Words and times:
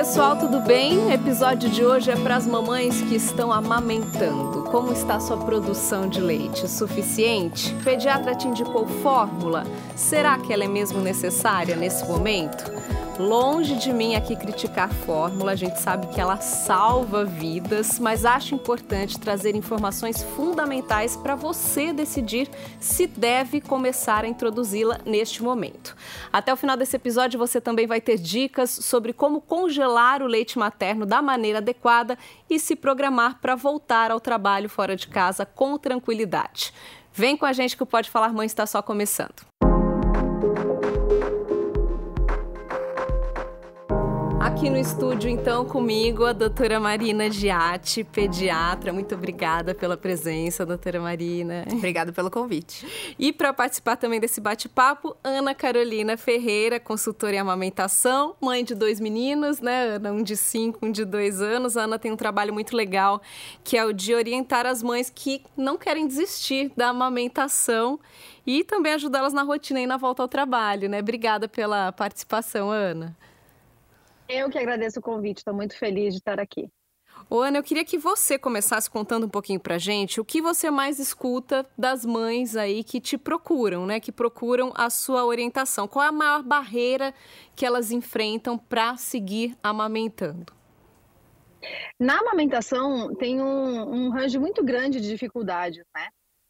pessoal, 0.00 0.34
tudo 0.34 0.60
bem? 0.60 0.96
O 0.96 1.10
episódio 1.10 1.68
de 1.68 1.84
hoje 1.84 2.10
é 2.10 2.16
para 2.16 2.34
as 2.34 2.46
mamães 2.46 3.02
que 3.02 3.16
estão 3.16 3.52
amamentando. 3.52 4.62
Como 4.70 4.90
está 4.94 5.20
sua 5.20 5.36
produção 5.36 6.08
de 6.08 6.22
leite? 6.22 6.66
Suficiente? 6.66 7.74
O 7.74 7.84
pediatra 7.84 8.34
te 8.34 8.48
indicou 8.48 8.86
fórmula? 9.02 9.62
Será 9.94 10.38
que 10.38 10.54
ela 10.54 10.64
é 10.64 10.68
mesmo 10.68 11.02
necessária 11.02 11.76
nesse 11.76 12.06
momento? 12.06 12.64
Longe 13.20 13.76
de 13.76 13.92
mim 13.92 14.14
aqui 14.14 14.34
criticar 14.34 14.90
fórmula, 14.90 15.52
a 15.52 15.54
gente 15.54 15.78
sabe 15.78 16.06
que 16.06 16.18
ela 16.18 16.38
salva 16.38 17.22
vidas, 17.22 17.98
mas 17.98 18.24
acho 18.24 18.54
importante 18.54 19.20
trazer 19.20 19.54
informações 19.54 20.22
fundamentais 20.22 21.18
para 21.18 21.34
você 21.34 21.92
decidir 21.92 22.48
se 22.78 23.06
deve 23.06 23.60
começar 23.60 24.24
a 24.24 24.26
introduzi-la 24.26 25.00
neste 25.04 25.42
momento. 25.42 25.94
Até 26.32 26.50
o 26.50 26.56
final 26.56 26.78
desse 26.78 26.96
episódio 26.96 27.38
você 27.38 27.60
também 27.60 27.86
vai 27.86 28.00
ter 28.00 28.16
dicas 28.16 28.70
sobre 28.70 29.12
como 29.12 29.42
congelar 29.42 30.22
o 30.22 30.26
leite 30.26 30.58
materno 30.58 31.04
da 31.04 31.20
maneira 31.20 31.58
adequada 31.58 32.16
e 32.48 32.58
se 32.58 32.74
programar 32.74 33.38
para 33.38 33.54
voltar 33.54 34.10
ao 34.10 34.18
trabalho 34.18 34.70
fora 34.70 34.96
de 34.96 35.06
casa 35.06 35.44
com 35.44 35.76
tranquilidade. 35.76 36.72
Vem 37.12 37.36
com 37.36 37.44
a 37.44 37.52
gente 37.52 37.76
que 37.76 37.82
o 37.82 37.86
Pode 37.86 38.08
Falar 38.08 38.32
Mãe 38.32 38.46
está 38.46 38.64
só 38.64 38.80
começando. 38.80 39.44
Aqui 44.50 44.68
no 44.68 44.76
estúdio, 44.76 45.30
então, 45.30 45.64
comigo, 45.64 46.24
a 46.24 46.32
doutora 46.32 46.80
Marina 46.80 47.30
Giatti, 47.30 48.02
pediatra. 48.02 48.92
Muito 48.92 49.14
obrigada 49.14 49.76
pela 49.76 49.96
presença, 49.96 50.66
doutora 50.66 51.00
Marina. 51.00 51.64
Obrigada 51.72 52.12
pelo 52.12 52.28
convite. 52.30 53.14
E 53.16 53.32
para 53.32 53.52
participar 53.52 53.96
também 53.96 54.18
desse 54.18 54.40
bate-papo, 54.40 55.16
Ana 55.22 55.54
Carolina 55.54 56.16
Ferreira, 56.16 56.80
consultora 56.80 57.36
em 57.36 57.38
amamentação, 57.38 58.34
mãe 58.40 58.64
de 58.64 58.74
dois 58.74 58.98
meninos, 58.98 59.60
né, 59.60 59.94
Ana? 59.94 60.12
Um 60.12 60.22
de 60.22 60.36
cinco, 60.36 60.84
um 60.84 60.90
de 60.90 61.04
dois 61.04 61.40
anos. 61.40 61.76
A 61.76 61.84
Ana 61.84 61.98
tem 61.98 62.10
um 62.10 62.16
trabalho 62.16 62.52
muito 62.52 62.76
legal, 62.76 63.22
que 63.62 63.78
é 63.78 63.84
o 63.84 63.92
de 63.92 64.14
orientar 64.14 64.66
as 64.66 64.82
mães 64.82 65.08
que 65.14 65.42
não 65.56 65.78
querem 65.78 66.08
desistir 66.08 66.72
da 66.76 66.88
amamentação 66.88 68.00
e 68.44 68.64
também 68.64 68.94
ajudá-las 68.94 69.32
na 69.32 69.42
rotina 69.42 69.80
e 69.80 69.86
na 69.86 69.96
volta 69.96 70.22
ao 70.22 70.28
trabalho, 70.28 70.88
né? 70.88 70.98
Obrigada 70.98 71.48
pela 71.48 71.92
participação, 71.92 72.68
Ana. 72.68 73.16
Eu 74.32 74.48
que 74.48 74.56
agradeço 74.56 75.00
o 75.00 75.02
convite, 75.02 75.38
estou 75.38 75.52
muito 75.52 75.76
feliz 75.76 76.14
de 76.14 76.20
estar 76.20 76.38
aqui. 76.38 76.70
Ô, 77.28 77.40
Ana, 77.40 77.58
eu 77.58 77.62
queria 77.64 77.84
que 77.84 77.98
você 77.98 78.38
começasse 78.38 78.88
contando 78.88 79.26
um 79.26 79.28
pouquinho 79.28 79.58
pra 79.58 79.76
gente 79.76 80.20
o 80.20 80.24
que 80.24 80.40
você 80.40 80.70
mais 80.70 81.00
escuta 81.00 81.66
das 81.76 82.06
mães 82.06 82.54
aí 82.54 82.84
que 82.84 83.00
te 83.00 83.18
procuram, 83.18 83.86
né? 83.86 83.98
Que 83.98 84.12
procuram 84.12 84.72
a 84.76 84.88
sua 84.88 85.24
orientação. 85.24 85.88
Qual 85.88 86.04
é 86.04 86.08
a 86.08 86.12
maior 86.12 86.44
barreira 86.44 87.12
que 87.56 87.66
elas 87.66 87.90
enfrentam 87.90 88.56
para 88.56 88.96
seguir 88.96 89.56
amamentando? 89.60 90.52
Na 91.98 92.20
amamentação 92.20 93.12
tem 93.16 93.40
um, 93.40 94.06
um 94.06 94.10
range 94.10 94.38
muito 94.38 94.64
grande 94.64 95.00
de 95.00 95.08
dificuldades, 95.08 95.84
né? 95.94 96.06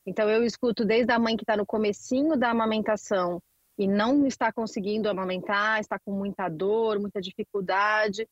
Então 0.07 0.29
eu 0.29 0.45
escuto 0.45 0.85
desde 0.85 1.13
a 1.13 1.19
mãe 1.19 1.35
que 1.35 1.45
está 1.45 1.57
no 1.57 1.65
comecinho 1.65 2.37
da 2.37 2.51
amamentação 2.51 3.41
e 3.81 3.89
não 3.89 4.27
está 4.27 4.53
conseguindo 4.53 5.09
amamentar, 5.09 5.81
está 5.81 5.99
com 5.99 6.13
muita 6.13 6.51
dor, 6.51 7.01
muita 7.01 7.19
dificuldade. 7.19 8.29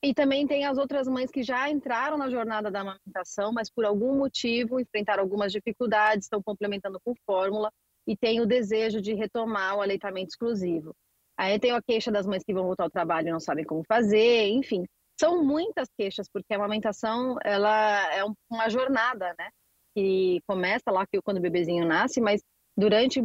E 0.00 0.14
também 0.14 0.46
tem 0.46 0.66
as 0.66 0.78
outras 0.78 1.08
mães 1.08 1.32
que 1.32 1.42
já 1.42 1.68
entraram 1.68 2.16
na 2.16 2.30
jornada 2.30 2.70
da 2.70 2.82
amamentação, 2.82 3.52
mas 3.52 3.68
por 3.68 3.84
algum 3.84 4.16
motivo 4.16 4.78
enfrentaram 4.78 5.24
algumas 5.24 5.50
dificuldades, 5.50 6.26
estão 6.26 6.40
complementando 6.40 7.00
com 7.04 7.12
fórmula 7.26 7.72
e 8.06 8.16
têm 8.16 8.40
o 8.40 8.46
desejo 8.46 9.00
de 9.00 9.14
retomar 9.14 9.76
o 9.76 9.82
aleitamento 9.82 10.28
exclusivo. 10.28 10.94
Aí 11.36 11.58
tem 11.58 11.72
a 11.72 11.82
queixa 11.82 12.12
das 12.12 12.24
mães 12.24 12.44
que 12.44 12.54
vão 12.54 12.62
voltar 12.62 12.84
ao 12.84 12.90
trabalho 12.90 13.26
e 13.26 13.32
não 13.32 13.40
sabem 13.40 13.64
como 13.64 13.82
fazer, 13.88 14.46
enfim. 14.50 14.84
São 15.18 15.42
muitas 15.42 15.88
queixas, 15.98 16.28
porque 16.32 16.54
a 16.54 16.56
amamentação 16.56 17.36
ela 17.42 18.14
é 18.14 18.22
uma 18.48 18.68
jornada, 18.68 19.34
né? 19.36 19.48
Que 19.92 20.40
começa 20.46 20.92
lá 20.92 21.04
quando 21.24 21.38
o 21.38 21.42
bebezinho 21.42 21.84
nasce, 21.84 22.20
mas 22.20 22.40
durante 22.76 23.20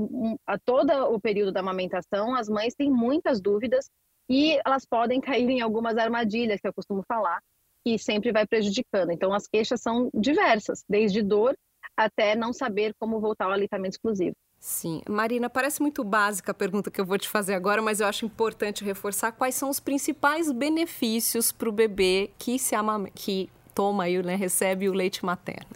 a, 0.45 0.57
todo 0.57 0.91
o 1.13 1.19
período 1.19 1.51
da 1.51 1.59
amamentação, 1.59 2.35
as 2.35 2.47
mães 2.47 2.75
têm 2.75 2.89
muitas 2.89 3.41
dúvidas 3.41 3.89
e 4.29 4.59
elas 4.65 4.85
podem 4.85 5.19
cair 5.21 5.49
em 5.49 5.61
algumas 5.61 5.97
armadilhas, 5.97 6.61
que 6.61 6.67
eu 6.67 6.73
costumo 6.73 7.03
falar, 7.07 7.41
que 7.83 7.97
sempre 7.97 8.31
vai 8.31 8.45
prejudicando. 8.45 9.11
Então, 9.11 9.33
as 9.33 9.47
queixas 9.47 9.81
são 9.81 10.09
diversas, 10.13 10.83
desde 10.87 11.21
dor 11.21 11.55
até 11.97 12.35
não 12.35 12.53
saber 12.53 12.93
como 12.97 13.19
voltar 13.19 13.45
ao 13.45 13.51
aleitamento 13.51 13.95
exclusivo. 13.95 14.35
Sim. 14.59 15.01
Marina, 15.07 15.49
parece 15.49 15.81
muito 15.81 16.03
básica 16.03 16.51
a 16.51 16.53
pergunta 16.53 16.91
que 16.91 16.99
eu 16.99 17.05
vou 17.05 17.17
te 17.17 17.27
fazer 17.27 17.53
agora, 17.53 17.81
mas 17.81 17.99
eu 17.99 18.07
acho 18.07 18.25
importante 18.25 18.83
reforçar 18.83 19.31
quais 19.31 19.55
são 19.55 19.69
os 19.69 19.79
principais 19.79 20.51
benefícios 20.51 21.51
para 21.51 21.69
o 21.69 21.71
bebê 21.71 22.29
que, 22.37 22.59
se 22.59 22.75
ama, 22.75 23.09
que 23.09 23.49
toma 23.73 24.09
e 24.09 24.21
né, 24.21 24.35
recebe 24.35 24.89
o 24.89 24.93
leite 24.93 25.25
materno. 25.25 25.69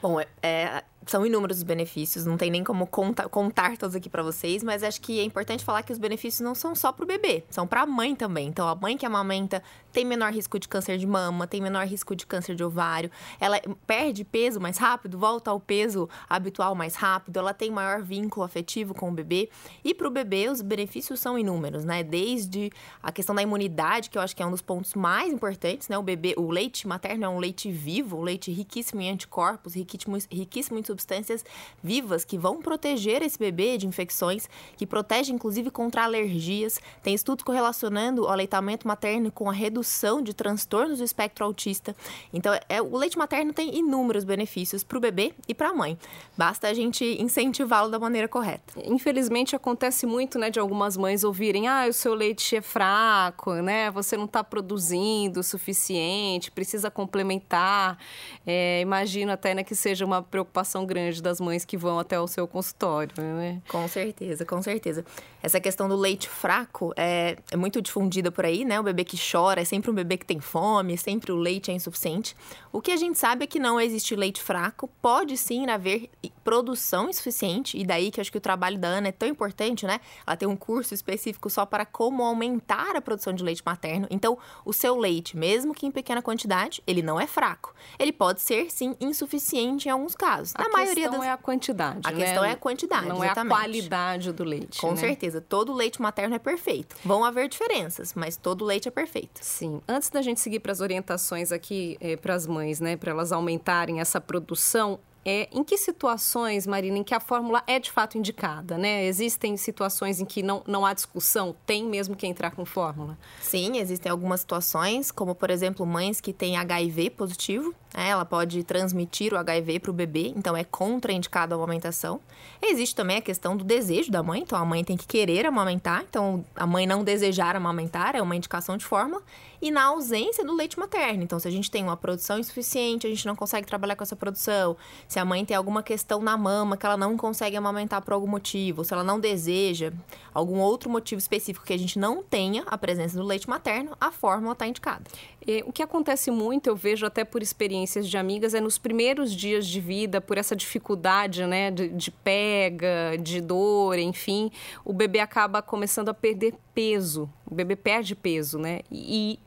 Bom, 0.00 0.20
é, 0.20 0.26
é 0.42 0.84
são 1.06 1.24
inúmeros 1.24 1.58
os 1.58 1.62
benefícios, 1.62 2.26
não 2.26 2.36
tem 2.36 2.50
nem 2.50 2.64
como 2.64 2.86
contar, 2.86 3.28
contar 3.28 3.76
todos 3.76 3.94
aqui 3.94 4.10
para 4.10 4.22
vocês, 4.22 4.62
mas 4.62 4.82
acho 4.82 5.00
que 5.00 5.20
é 5.20 5.22
importante 5.22 5.64
falar 5.64 5.82
que 5.82 5.92
os 5.92 5.98
benefícios 5.98 6.40
não 6.40 6.54
são 6.54 6.74
só 6.74 6.92
para 6.92 7.04
o 7.04 7.06
bebê, 7.06 7.44
são 7.48 7.66
para 7.66 7.82
a 7.82 7.86
mãe 7.86 8.14
também. 8.14 8.48
Então, 8.48 8.68
a 8.68 8.74
mãe 8.74 8.96
que 8.96 9.06
amamenta 9.06 9.62
tem 9.92 10.04
menor 10.04 10.32
risco 10.32 10.58
de 10.58 10.68
câncer 10.68 10.98
de 10.98 11.06
mama, 11.06 11.46
tem 11.46 11.60
menor 11.60 11.86
risco 11.86 12.14
de 12.14 12.26
câncer 12.26 12.54
de 12.54 12.64
ovário, 12.64 13.10
ela 13.40 13.60
perde 13.86 14.24
peso 14.24 14.60
mais 14.60 14.76
rápido, 14.76 15.16
volta 15.16 15.50
ao 15.50 15.60
peso 15.60 16.08
habitual 16.28 16.74
mais 16.74 16.96
rápido, 16.96 17.38
ela 17.38 17.54
tem 17.54 17.70
maior 17.70 18.02
vínculo 18.02 18.44
afetivo 18.44 18.92
com 18.92 19.08
o 19.08 19.12
bebê. 19.12 19.48
E 19.84 19.94
para 19.94 20.08
o 20.08 20.10
bebê, 20.10 20.48
os 20.48 20.60
benefícios 20.60 21.20
são 21.20 21.38
inúmeros, 21.38 21.84
né? 21.84 22.02
Desde 22.02 22.70
a 23.02 23.12
questão 23.12 23.34
da 23.34 23.42
imunidade, 23.42 24.10
que 24.10 24.18
eu 24.18 24.22
acho 24.22 24.34
que 24.34 24.42
é 24.42 24.46
um 24.46 24.50
dos 24.50 24.62
pontos 24.62 24.94
mais 24.94 25.32
importantes, 25.32 25.88
né? 25.88 25.96
O 25.96 26.02
bebê, 26.02 26.34
o 26.36 26.50
leite 26.50 26.86
materno 26.86 27.24
é 27.24 27.28
um 27.28 27.38
leite 27.38 27.70
vivo, 27.70 28.18
um 28.18 28.22
leite 28.22 28.50
riquíssimo 28.50 29.00
em 29.00 29.10
anticorpos, 29.10 29.74
riquíssimo, 29.74 30.18
riquíssimo 30.30 30.78
em 30.78 30.82
substâncias 30.96 31.44
vivas 31.82 32.24
que 32.24 32.38
vão 32.38 32.62
proteger 32.62 33.22
esse 33.22 33.38
bebê 33.38 33.76
de 33.76 33.86
infecções, 33.86 34.48
que 34.76 34.86
protege 34.86 35.32
inclusive 35.32 35.70
contra 35.70 36.04
alergias. 36.04 36.80
Tem 37.02 37.14
estudos 37.14 37.44
correlacionando 37.44 38.22
o 38.22 38.28
aleitamento 38.28 38.88
materno 38.88 39.30
com 39.30 39.50
a 39.50 39.52
redução 39.52 40.22
de 40.22 40.32
transtornos 40.32 40.98
do 40.98 41.04
espectro 41.04 41.44
autista. 41.44 41.94
Então, 42.32 42.58
é, 42.68 42.80
o 42.80 42.96
leite 42.96 43.18
materno 43.18 43.52
tem 43.52 43.76
inúmeros 43.76 44.24
benefícios 44.24 44.82
para 44.82 44.96
o 44.96 45.00
bebê 45.00 45.34
e 45.46 45.54
para 45.54 45.68
a 45.68 45.74
mãe. 45.74 45.98
Basta 46.36 46.68
a 46.68 46.74
gente 46.74 47.04
incentivá-lo 47.20 47.90
da 47.90 47.98
maneira 47.98 48.28
correta. 48.28 48.74
Infelizmente, 48.84 49.54
acontece 49.54 50.06
muito, 50.06 50.38
né, 50.38 50.50
de 50.50 50.58
algumas 50.58 50.96
mães 50.96 51.24
ouvirem: 51.24 51.68
ah, 51.68 51.86
o 51.88 51.92
seu 51.92 52.14
leite 52.14 52.56
é 52.56 52.62
fraco, 52.62 53.52
né, 53.54 53.90
você 53.90 54.16
não 54.16 54.24
está 54.24 54.42
produzindo 54.42 55.40
o 55.40 55.42
suficiente, 55.42 56.50
precisa 56.50 56.90
complementar. 56.90 57.98
É, 58.46 58.80
imagino 58.80 59.32
até 59.32 59.54
né, 59.54 59.64
que 59.64 59.74
seja 59.74 60.04
uma 60.04 60.22
preocupação 60.22 60.85
grande 60.86 61.20
das 61.20 61.40
mães 61.40 61.64
que 61.64 61.76
vão 61.76 61.98
até 61.98 62.18
o 62.20 62.26
seu 62.26 62.46
consultório, 62.46 63.12
né? 63.18 63.60
Com 63.68 63.86
certeza, 63.88 64.44
com 64.44 64.62
certeza. 64.62 65.04
Essa 65.42 65.60
questão 65.60 65.88
do 65.88 65.96
leite 65.96 66.28
fraco 66.28 66.92
é, 66.96 67.36
é 67.50 67.56
muito 67.56 67.82
difundida 67.82 68.30
por 68.30 68.44
aí, 68.44 68.64
né? 68.64 68.80
O 68.80 68.82
bebê 68.82 69.04
que 69.04 69.16
chora 69.16 69.60
é 69.60 69.64
sempre 69.64 69.90
um 69.90 69.94
bebê 69.94 70.16
que 70.16 70.26
tem 70.26 70.40
fome, 70.40 70.96
sempre 70.96 71.32
o 71.32 71.36
leite 71.36 71.70
é 71.70 71.74
insuficiente. 71.74 72.36
O 72.72 72.80
que 72.80 72.92
a 72.92 72.96
gente 72.96 73.18
sabe 73.18 73.44
é 73.44 73.46
que 73.46 73.58
não 73.58 73.80
existe 73.80 74.14
leite 74.16 74.42
fraco, 74.42 74.88
pode 75.00 75.36
sim 75.36 75.68
haver 75.68 76.10
produção 76.44 77.08
insuficiente, 77.08 77.76
e 77.76 77.84
daí 77.84 78.10
que 78.10 78.20
eu 78.20 78.22
acho 78.22 78.30
que 78.30 78.38
o 78.38 78.40
trabalho 78.40 78.78
da 78.78 78.88
Ana 78.88 79.08
é 79.08 79.12
tão 79.12 79.28
importante, 79.28 79.86
né? 79.86 80.00
Ela 80.26 80.36
tem 80.36 80.48
um 80.48 80.56
curso 80.56 80.94
específico 80.94 81.50
só 81.50 81.66
para 81.66 81.84
como 81.84 82.22
aumentar 82.22 82.94
a 82.94 83.00
produção 83.00 83.32
de 83.32 83.42
leite 83.42 83.62
materno. 83.64 84.06
Então, 84.10 84.38
o 84.64 84.72
seu 84.72 84.96
leite, 84.96 85.36
mesmo 85.36 85.74
que 85.74 85.86
em 85.86 85.90
pequena 85.90 86.22
quantidade, 86.22 86.82
ele 86.86 87.02
não 87.02 87.20
é 87.20 87.26
fraco. 87.26 87.74
Ele 87.98 88.12
pode 88.12 88.40
ser 88.40 88.70
sim 88.70 88.94
insuficiente 89.00 89.88
em 89.88 89.90
alguns 89.90 90.14
casos. 90.14 90.54
Na 90.54 90.68
maioria 90.76 91.10
das... 91.10 91.22
é 91.22 91.30
a 91.30 91.36
quantidade. 91.36 92.00
A 92.04 92.10
né? 92.12 92.24
questão 92.24 92.44
é 92.44 92.52
a 92.52 92.56
quantidade. 92.56 93.06
Não 93.06 93.22
exatamente. 93.22 93.52
é 93.52 93.54
a 93.54 93.58
qualidade 93.58 94.32
do 94.32 94.44
leite. 94.44 94.80
Com 94.80 94.90
né? 94.90 94.96
certeza. 94.96 95.40
Todo 95.40 95.72
leite 95.72 96.00
materno 96.00 96.34
é 96.34 96.38
perfeito. 96.38 96.96
Vão 97.04 97.24
haver 97.24 97.48
diferenças, 97.48 98.14
mas 98.14 98.36
todo 98.36 98.64
leite 98.64 98.88
é 98.88 98.90
perfeito. 98.90 99.40
Sim. 99.42 99.80
Antes 99.88 100.10
da 100.10 100.22
gente 100.22 100.40
seguir 100.40 100.60
para 100.60 100.72
as 100.72 100.80
orientações 100.80 101.52
aqui 101.52 101.96
é, 102.00 102.16
para 102.16 102.34
as 102.34 102.46
mães, 102.46 102.80
né, 102.80 102.96
para 102.96 103.10
elas 103.10 103.32
aumentarem 103.32 104.00
essa 104.00 104.20
produção, 104.20 104.98
é, 105.26 105.48
em 105.50 105.64
que 105.64 105.76
situações, 105.76 106.68
Marina, 106.68 106.98
em 106.98 107.02
que 107.02 107.12
a 107.12 107.18
fórmula 107.18 107.60
é 107.66 107.80
de 107.80 107.90
fato 107.90 108.16
indicada, 108.16 108.78
né? 108.78 109.04
Existem 109.06 109.56
situações 109.56 110.20
em 110.20 110.24
que 110.24 110.40
não, 110.40 110.62
não 110.68 110.86
há 110.86 110.94
discussão, 110.94 111.52
tem 111.66 111.84
mesmo 111.84 112.14
que 112.14 112.28
entrar 112.28 112.52
com 112.52 112.64
fórmula? 112.64 113.18
Sim, 113.40 113.78
existem 113.78 114.10
algumas 114.10 114.40
situações, 114.40 115.10
como 115.10 115.34
por 115.34 115.50
exemplo, 115.50 115.84
mães 115.84 116.20
que 116.20 116.32
têm 116.32 116.56
HIV 116.56 117.10
positivo? 117.10 117.74
Ela 118.04 118.24
pode 118.26 118.62
transmitir 118.62 119.32
o 119.32 119.38
HIV 119.38 119.80
para 119.80 119.90
o 119.90 119.94
bebê, 119.94 120.32
então 120.36 120.54
é 120.54 120.62
contraindicado 120.62 121.54
a 121.54 121.56
amamentação. 121.56 122.20
Existe 122.62 122.94
também 122.94 123.16
a 123.16 123.22
questão 123.22 123.56
do 123.56 123.64
desejo 123.64 124.10
da 124.10 124.22
mãe, 124.22 124.42
então 124.42 124.58
a 124.58 124.64
mãe 124.64 124.84
tem 124.84 124.96
que 124.96 125.06
querer 125.06 125.46
amamentar, 125.46 126.04
então 126.06 126.44
a 126.54 126.66
mãe 126.66 126.86
não 126.86 127.02
desejar 127.02 127.56
amamentar 127.56 128.14
é 128.14 128.20
uma 128.20 128.36
indicação 128.36 128.76
de 128.76 128.84
fórmula. 128.84 129.22
E 129.62 129.70
na 129.70 129.84
ausência 129.84 130.44
do 130.44 130.54
leite 130.54 130.78
materno, 130.78 131.22
então 131.22 131.38
se 131.38 131.48
a 131.48 131.50
gente 131.50 131.70
tem 131.70 131.82
uma 131.82 131.96
produção 131.96 132.38
insuficiente, 132.38 133.06
a 133.06 133.10
gente 133.10 133.26
não 133.26 133.34
consegue 133.34 133.66
trabalhar 133.66 133.96
com 133.96 134.02
essa 134.02 134.14
produção, 134.14 134.76
se 135.08 135.18
a 135.18 135.24
mãe 135.24 135.44
tem 135.46 135.56
alguma 135.56 135.82
questão 135.82 136.20
na 136.20 136.36
mama 136.36 136.76
que 136.76 136.84
ela 136.84 136.98
não 136.98 137.16
consegue 137.16 137.56
amamentar 137.56 138.02
por 138.02 138.12
algum 138.12 138.26
motivo, 138.26 138.84
se 138.84 138.92
ela 138.92 139.02
não 139.02 139.18
deseja 139.18 139.92
algum 140.34 140.58
outro 140.58 140.90
motivo 140.90 141.18
específico 141.18 141.64
que 141.64 141.72
a 141.72 141.78
gente 141.78 141.98
não 141.98 142.22
tenha 142.22 142.62
a 142.66 142.76
presença 142.76 143.16
do 143.16 143.24
leite 143.24 143.48
materno, 143.48 143.96
a 143.98 144.12
fórmula 144.12 144.52
está 144.52 144.66
indicada. 144.66 145.04
E, 145.46 145.62
o 145.66 145.72
que 145.72 145.82
acontece 145.82 146.30
muito, 146.30 146.66
eu 146.66 146.76
vejo 146.76 147.06
até 147.06 147.24
por 147.24 147.40
experiências 147.86 148.08
de 148.08 148.18
amigas, 148.18 148.52
é 148.52 148.60
nos 148.60 148.76
primeiros 148.76 149.32
dias 149.32 149.66
de 149.66 149.80
vida, 149.80 150.20
por 150.20 150.36
essa 150.36 150.56
dificuldade, 150.56 151.46
né, 151.46 151.70
de, 151.70 151.88
de 151.88 152.10
pega, 152.10 153.16
de 153.20 153.40
dor, 153.40 153.98
enfim, 153.98 154.50
o 154.84 154.92
bebê 154.92 155.20
acaba 155.20 155.62
começando 155.62 156.08
a 156.08 156.14
perder 156.14 156.54
peso. 156.74 157.30
O 157.46 157.54
bebê 157.54 157.76
perde 157.76 158.14
peso, 158.14 158.58
né? 158.58 158.80
E 158.90 159.38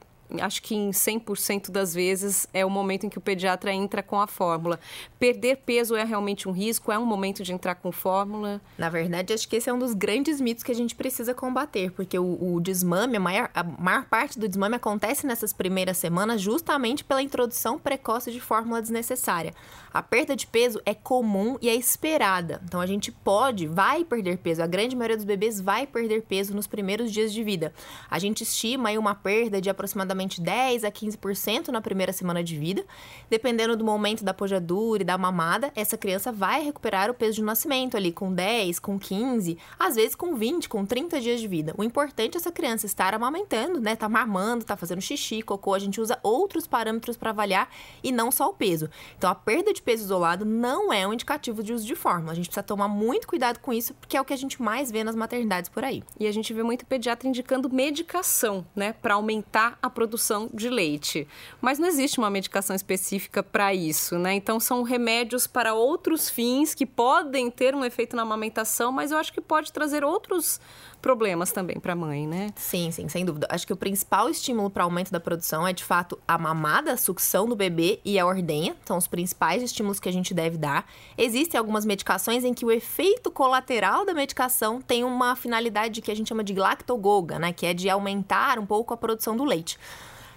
acho 0.41 0.61
que 0.61 0.75
em 0.75 0.91
100% 0.91 1.71
das 1.71 1.93
vezes 1.93 2.47
é 2.53 2.65
o 2.65 2.69
momento 2.69 3.05
em 3.05 3.09
que 3.09 3.17
o 3.17 3.21
pediatra 3.21 3.73
entra 3.73 4.03
com 4.03 4.19
a 4.19 4.27
fórmula. 4.27 4.79
Perder 5.17 5.57
peso 5.65 5.95
é 5.95 6.03
realmente 6.03 6.47
um 6.47 6.51
risco? 6.51 6.91
É 6.91 6.99
um 6.99 7.05
momento 7.05 7.43
de 7.43 7.53
entrar 7.53 7.75
com 7.75 7.91
fórmula? 7.91 8.61
Na 8.77 8.89
verdade, 8.89 9.33
acho 9.33 9.47
que 9.47 9.55
esse 9.55 9.69
é 9.69 9.73
um 9.73 9.79
dos 9.79 9.93
grandes 9.93 10.39
mitos 10.39 10.63
que 10.63 10.71
a 10.71 10.75
gente 10.75 10.95
precisa 10.95 11.33
combater, 11.33 11.91
porque 11.91 12.17
o, 12.17 12.55
o 12.55 12.59
desmame, 12.59 13.17
a 13.17 13.19
maior, 13.19 13.49
a 13.53 13.63
maior 13.63 14.05
parte 14.05 14.37
do 14.37 14.47
desmame 14.47 14.75
acontece 14.75 15.25
nessas 15.25 15.53
primeiras 15.53 15.97
semanas 15.97 16.41
justamente 16.41 17.03
pela 17.03 17.21
introdução 17.21 17.79
precoce 17.79 18.31
de 18.31 18.39
fórmula 18.39 18.81
desnecessária. 18.81 19.53
A 19.91 20.03
perda 20.03 20.35
de 20.35 20.45
peso 20.45 20.79
é 20.85 20.93
comum 20.93 21.57
e 21.61 21.67
é 21.67 21.75
esperada. 21.75 22.61
Então 22.63 22.79
a 22.79 22.85
gente 22.85 23.11
pode, 23.11 23.67
vai 23.67 24.03
perder 24.03 24.37
peso. 24.37 24.61
A 24.61 24.67
grande 24.67 24.95
maioria 24.95 25.17
dos 25.17 25.25
bebês 25.25 25.59
vai 25.59 25.87
perder 25.87 26.21
peso 26.23 26.53
nos 26.53 26.67
primeiros 26.67 27.11
dias 27.11 27.33
de 27.33 27.43
vida. 27.43 27.73
A 28.09 28.19
gente 28.19 28.43
estima 28.43 28.89
aí 28.89 28.97
uma 28.97 29.15
perda 29.15 29.59
de 29.59 29.69
aproximadamente 29.69 30.39
10 30.41 30.83
a 30.83 30.91
15% 30.91 31.69
na 31.69 31.81
primeira 31.81 32.13
semana 32.13 32.43
de 32.43 32.57
vida. 32.57 32.85
Dependendo 33.29 33.75
do 33.75 33.83
momento 33.83 34.23
da 34.23 34.33
pojadura 34.33 35.01
e 35.01 35.05
da 35.05 35.17
mamada, 35.17 35.71
essa 35.75 35.97
criança 35.97 36.31
vai 36.31 36.61
recuperar 36.63 37.09
o 37.09 37.13
peso 37.13 37.35
de 37.35 37.43
nascimento 37.43 37.97
ali 37.97 38.11
com 38.11 38.31
10, 38.31 38.79
com 38.79 38.99
15, 38.99 39.57
às 39.79 39.95
vezes 39.95 40.15
com 40.15 40.35
20, 40.35 40.69
com 40.69 40.85
30 40.85 41.19
dias 41.19 41.41
de 41.41 41.47
vida. 41.47 41.73
O 41.77 41.83
importante 41.83 42.35
é 42.35 42.37
essa 42.37 42.51
criança 42.51 42.85
estar 42.85 43.13
amamentando, 43.15 43.79
né? 43.79 43.95
Tá 43.95 44.07
mamando, 44.07 44.65
tá 44.65 44.77
fazendo 44.77 45.01
xixi, 45.01 45.41
cocô. 45.41 45.73
A 45.73 45.79
gente 45.79 45.99
usa 45.99 46.19
outros 46.21 46.67
parâmetros 46.67 47.17
para 47.17 47.31
avaliar 47.31 47.69
e 48.03 48.11
não 48.11 48.31
só 48.31 48.49
o 48.49 48.53
peso. 48.53 48.89
Então 49.17 49.29
a 49.29 49.35
perda 49.35 49.73
de 49.73 49.78
de 49.79 49.83
peso 49.83 50.03
isolado 50.03 50.45
não 50.45 50.93
é 50.93 51.07
um 51.07 51.13
indicativo 51.13 51.63
de 51.63 51.73
uso 51.73 51.85
de 51.85 51.95
fórmula. 51.95 52.31
A 52.31 52.35
gente 52.35 52.47
precisa 52.47 52.63
tomar 52.63 52.87
muito 52.87 53.27
cuidado 53.27 53.59
com 53.59 53.73
isso, 53.73 53.93
porque 53.95 54.15
é 54.15 54.21
o 54.21 54.25
que 54.25 54.33
a 54.33 54.37
gente 54.37 54.61
mais 54.61 54.91
vê 54.91 55.03
nas 55.03 55.15
maternidades 55.15 55.69
por 55.69 55.83
aí. 55.83 56.03
E 56.19 56.27
a 56.27 56.31
gente 56.31 56.53
vê 56.53 56.61
muito 56.61 56.85
pediatra 56.85 57.27
indicando 57.27 57.69
medicação, 57.69 58.65
né, 58.75 58.93
para 58.93 59.15
aumentar 59.15 59.77
a 59.81 59.89
produção 59.89 60.49
de 60.53 60.69
leite. 60.69 61.27
Mas 61.61 61.79
não 61.79 61.87
existe 61.87 62.19
uma 62.19 62.29
medicação 62.29 62.75
específica 62.75 63.41
para 63.41 63.73
isso, 63.73 64.17
né? 64.19 64.33
Então 64.33 64.59
são 64.59 64.83
remédios 64.83 65.47
para 65.47 65.73
outros 65.73 66.29
fins 66.29 66.75
que 66.75 66.85
podem 66.85 67.49
ter 67.49 67.73
um 67.73 67.85
efeito 67.85 68.15
na 68.15 68.21
amamentação, 68.23 68.91
mas 68.91 69.11
eu 69.11 69.17
acho 69.17 69.31
que 69.33 69.41
pode 69.41 69.71
trazer 69.71 70.03
outros 70.03 70.59
problemas 71.01 71.51
também 71.51 71.79
para 71.79 71.93
a 71.93 71.95
mãe, 71.95 72.27
né? 72.27 72.51
Sim, 72.55 72.91
sim, 72.91 73.07
sem 73.07 73.25
dúvida. 73.25 73.47
Acho 73.49 73.65
que 73.65 73.73
o 73.73 73.77
principal 73.77 74.29
estímulo 74.29 74.69
para 74.69 74.83
aumento 74.83 75.11
da 75.11 75.19
produção 75.19 75.67
é 75.67 75.73
de 75.73 75.83
fato 75.83 76.19
a 76.27 76.37
mamada, 76.37 76.93
a 76.93 76.97
sucção 76.97 77.47
do 77.47 77.55
bebê 77.55 77.99
e 78.03 78.19
a 78.19 78.25
ordenha. 78.25 78.75
São 78.85 78.97
os 78.97 79.07
principais 79.07 79.63
estímulos 79.69 79.99
que 79.99 80.09
a 80.09 80.11
gente 80.11 80.33
deve 80.33 80.57
dar. 80.57 80.85
Existem 81.17 81.57
algumas 81.57 81.85
medicações 81.85 82.43
em 82.43 82.53
que 82.53 82.65
o 82.65 82.71
efeito 82.71 83.31
colateral 83.31 84.05
da 84.05 84.13
medicação 84.13 84.81
tem 84.81 85.03
uma 85.03 85.35
finalidade 85.35 86.01
que 86.01 86.11
a 86.11 86.15
gente 86.15 86.29
chama 86.29 86.43
de 86.43 86.53
lactogoga, 86.53 87.39
né? 87.39 87.53
Que 87.53 87.65
é 87.65 87.73
de 87.73 87.89
aumentar 87.89 88.59
um 88.59 88.65
pouco 88.65 88.93
a 88.93 88.97
produção 88.97 89.35
do 89.35 89.43
leite. 89.43 89.77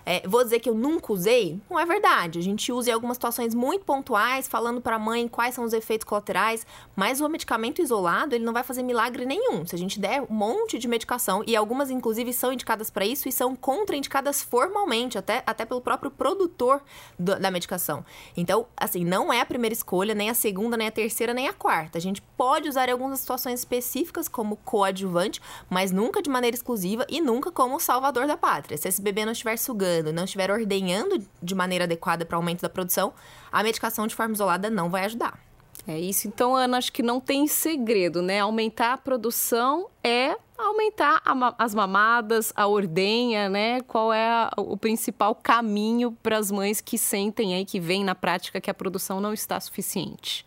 É, 0.04 0.26
vou 0.26 0.43
dizer 0.43 0.58
que 0.60 0.69
eu 0.69 0.75
nunca 0.75 1.12
usei? 1.12 1.60
Não 1.70 1.78
é 1.78 1.87
verdade. 1.87 2.38
A 2.38 2.43
gente 2.43 2.72
usa 2.72 2.90
em 2.90 2.93
algumas 2.93 3.16
situações 3.16 3.54
muito 3.54 3.84
pontuais, 3.84 4.49
falando 4.49 4.81
para 4.81 4.96
a 4.96 4.99
mãe 4.99 5.28
quais 5.28 5.54
são 5.54 5.64
os 5.64 5.72
efeitos 5.72 6.04
colaterais, 6.04 6.66
mas 6.96 7.20
o 7.20 7.28
medicamento 7.28 7.81
isolado, 7.81 8.34
ele 8.34 8.44
não 8.44 8.52
vai 8.52 8.62
fazer 8.62 8.82
milagre 8.82 9.25
nenhum. 9.25 9.64
Se 9.66 9.75
a 9.75 9.78
gente 9.78 10.00
der 10.00 10.22
um 10.22 10.34
monte 10.34 10.78
de 10.78 10.88
medicação, 10.88 11.44
e 11.46 11.54
algumas 11.54 11.90
inclusive 11.90 12.32
são 12.32 12.52
indicadas 12.52 12.90
para 12.90 13.06
isso 13.06 13.28
e 13.28 13.32
são 13.32 13.54
contraindicadas 13.54 14.43
formalmente, 14.43 15.16
até, 15.16 15.43
até 15.46 15.64
pelo 15.64 15.81
próprio 15.81 16.10
produtor 16.10 16.82
do, 17.19 17.38
da 17.38 17.50
medicação. 17.50 18.04
Então, 18.37 18.66
assim, 18.76 19.04
não 19.04 19.32
é 19.32 19.40
a 19.40 19.46
primeira 19.46 19.72
escolha, 19.72 20.14
nem 20.14 20.31
a 20.31 20.34
segunda, 20.34 20.76
nem 20.76 20.88
a 20.88 20.93
terceira, 20.93 21.32
nem 21.32 21.49
a 21.49 21.52
quarta. 21.52 21.99
A 21.99 22.00
gente 22.00 22.20
pode 22.37 22.69
usar 22.69 22.88
em 22.88 22.93
algumas 22.93 23.20
situações 23.20 23.60
específicas 23.60 24.26
como 24.26 24.56
coadjuvante, 24.56 25.40
mas 25.70 25.93
nunca 25.93 26.20
de 26.20 26.28
maneira 26.28 26.56
exclusiva 26.56 27.06
e 27.08 27.20
nunca 27.20 27.52
como 27.52 27.78
salvador 27.78 28.26
da 28.26 28.37
pátria. 28.37 28.76
Se 28.76 28.88
esse 28.88 29.00
bebê 29.00 29.25
não 29.25 29.32
estiver 29.32 29.56
sugando, 29.56 29.91
não 30.12 30.24
estiver 30.24 30.50
ordenhando 30.50 31.22
de 31.42 31.54
maneira 31.54 31.84
adequada 31.84 32.24
para 32.24 32.36
o 32.36 32.38
aumento 32.38 32.62
da 32.62 32.68
produção, 32.68 33.12
a 33.50 33.62
medicação 33.62 34.06
de 34.06 34.14
forma 34.14 34.34
isolada 34.34 34.70
não 34.70 34.88
vai 34.88 35.04
ajudar. 35.04 35.38
É 35.86 35.98
isso. 35.98 36.28
Então, 36.28 36.54
Ana, 36.54 36.78
acho 36.78 36.92
que 36.92 37.02
não 37.02 37.20
tem 37.20 37.48
segredo, 37.48 38.22
né? 38.22 38.38
Aumentar 38.38 38.92
a 38.92 38.96
produção 38.96 39.88
é 40.02 40.36
aumentar 40.56 41.20
a, 41.24 41.54
as 41.58 41.74
mamadas, 41.74 42.52
a 42.54 42.68
ordenha, 42.68 43.48
né? 43.48 43.80
Qual 43.82 44.12
é 44.12 44.28
a, 44.28 44.50
o 44.56 44.76
principal 44.76 45.34
caminho 45.34 46.12
para 46.22 46.38
as 46.38 46.52
mães 46.52 46.80
que 46.80 46.96
sentem 46.96 47.54
aí, 47.54 47.64
que 47.64 47.80
veem 47.80 48.04
na 48.04 48.14
prática 48.14 48.60
que 48.60 48.70
a 48.70 48.74
produção 48.74 49.20
não 49.20 49.32
está 49.32 49.58
suficiente? 49.58 50.46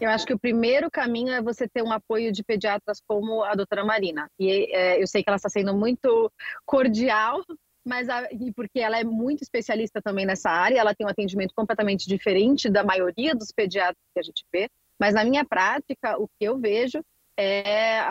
Eu 0.00 0.10
acho 0.10 0.26
que 0.26 0.34
o 0.34 0.38
primeiro 0.38 0.90
caminho 0.90 1.32
é 1.32 1.40
você 1.40 1.68
ter 1.68 1.80
um 1.80 1.92
apoio 1.92 2.32
de 2.32 2.42
pediatras 2.42 3.00
como 3.06 3.44
a 3.44 3.54
doutora 3.54 3.84
Marina. 3.84 4.28
E 4.36 4.74
é, 4.74 5.00
eu 5.00 5.06
sei 5.06 5.22
que 5.22 5.30
ela 5.30 5.36
está 5.36 5.48
sendo 5.48 5.72
muito 5.72 6.28
cordial 6.66 7.40
mas 7.84 8.08
a, 8.08 8.28
e 8.32 8.52
porque 8.52 8.80
ela 8.80 8.98
é 8.98 9.04
muito 9.04 9.42
especialista 9.42 10.00
também 10.02 10.24
nessa 10.24 10.50
área, 10.50 10.78
ela 10.78 10.94
tem 10.94 11.06
um 11.06 11.10
atendimento 11.10 11.52
completamente 11.54 12.08
diferente 12.08 12.68
da 12.68 12.84
maioria 12.84 13.34
dos 13.34 13.50
pediatras 13.52 14.02
que 14.14 14.20
a 14.20 14.22
gente 14.22 14.44
vê. 14.52 14.68
Mas 14.98 15.14
na 15.14 15.24
minha 15.24 15.44
prática, 15.44 16.16
o 16.18 16.28
que 16.28 16.44
eu 16.44 16.58
vejo 16.58 17.02
é 17.36 18.02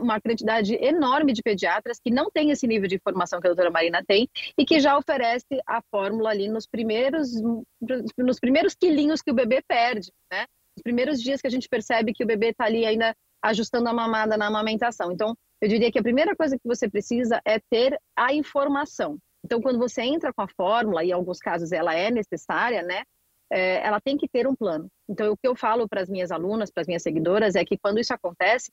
uma 0.00 0.20
quantidade 0.20 0.74
enorme 0.74 1.32
de 1.32 1.42
pediatras 1.42 1.98
que 1.98 2.10
não 2.10 2.30
tem 2.30 2.50
esse 2.50 2.66
nível 2.66 2.88
de 2.88 2.94
informação 2.94 3.40
que 3.40 3.46
a 3.46 3.50
doutora 3.50 3.70
Marina 3.70 4.02
tem 4.06 4.28
e 4.56 4.64
que 4.64 4.78
já 4.80 4.96
oferece 4.96 5.60
a 5.66 5.82
fórmula 5.90 6.30
ali 6.30 6.48
nos 6.48 6.66
primeiros, 6.66 7.30
nos 8.16 8.38
primeiros 8.40 8.74
quilinhos 8.74 9.20
que 9.20 9.30
o 9.30 9.34
bebê 9.34 9.60
perde, 9.66 10.12
né? 10.30 10.46
Nos 10.76 10.82
primeiros 10.82 11.20
dias 11.20 11.40
que 11.40 11.48
a 11.48 11.50
gente 11.50 11.68
percebe 11.68 12.14
que 12.14 12.22
o 12.22 12.26
bebê 12.26 12.50
está 12.50 12.64
ali 12.64 12.86
ainda 12.86 13.14
ajustando 13.42 13.88
a 13.88 13.92
mamada 13.92 14.36
na 14.36 14.46
amamentação. 14.46 15.10
Então, 15.10 15.34
eu 15.60 15.68
diria 15.68 15.92
que 15.92 15.98
a 15.98 16.02
primeira 16.02 16.34
coisa 16.34 16.56
que 16.56 16.66
você 16.66 16.88
precisa 16.88 17.40
é 17.44 17.58
ter 17.70 17.98
a 18.16 18.32
informação. 18.32 19.18
Então, 19.44 19.60
quando 19.60 19.78
você 19.78 20.02
entra 20.02 20.32
com 20.32 20.42
a 20.42 20.48
fórmula, 20.48 21.04
e 21.04 21.08
em 21.08 21.12
alguns 21.12 21.38
casos 21.38 21.72
ela 21.72 21.94
é 21.94 22.10
necessária, 22.10 22.82
né? 22.82 23.02
É, 23.52 23.84
ela 23.84 24.00
tem 24.00 24.16
que 24.16 24.28
ter 24.28 24.46
um 24.46 24.54
plano. 24.54 24.88
Então, 25.08 25.32
o 25.32 25.36
que 25.36 25.48
eu 25.48 25.56
falo 25.56 25.88
para 25.88 26.00
as 26.00 26.08
minhas 26.08 26.30
alunas, 26.30 26.70
para 26.70 26.82
as 26.82 26.86
minhas 26.86 27.02
seguidoras, 27.02 27.56
é 27.56 27.64
que 27.64 27.76
quando 27.76 27.98
isso 27.98 28.14
acontece, 28.14 28.70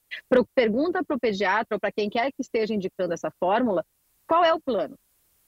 pergunta 0.54 1.04
para 1.04 1.16
o 1.16 1.20
pediatra 1.20 1.76
ou 1.76 1.80
para 1.80 1.92
quem 1.92 2.10
quer 2.10 2.32
que 2.32 2.42
esteja 2.42 2.76
indicando 2.76 3.14
essa 3.14 3.32
fórmula, 3.40 3.84
qual 4.28 4.46
é 4.46 4.54
o 4.54 4.62
plano? 4.62 4.96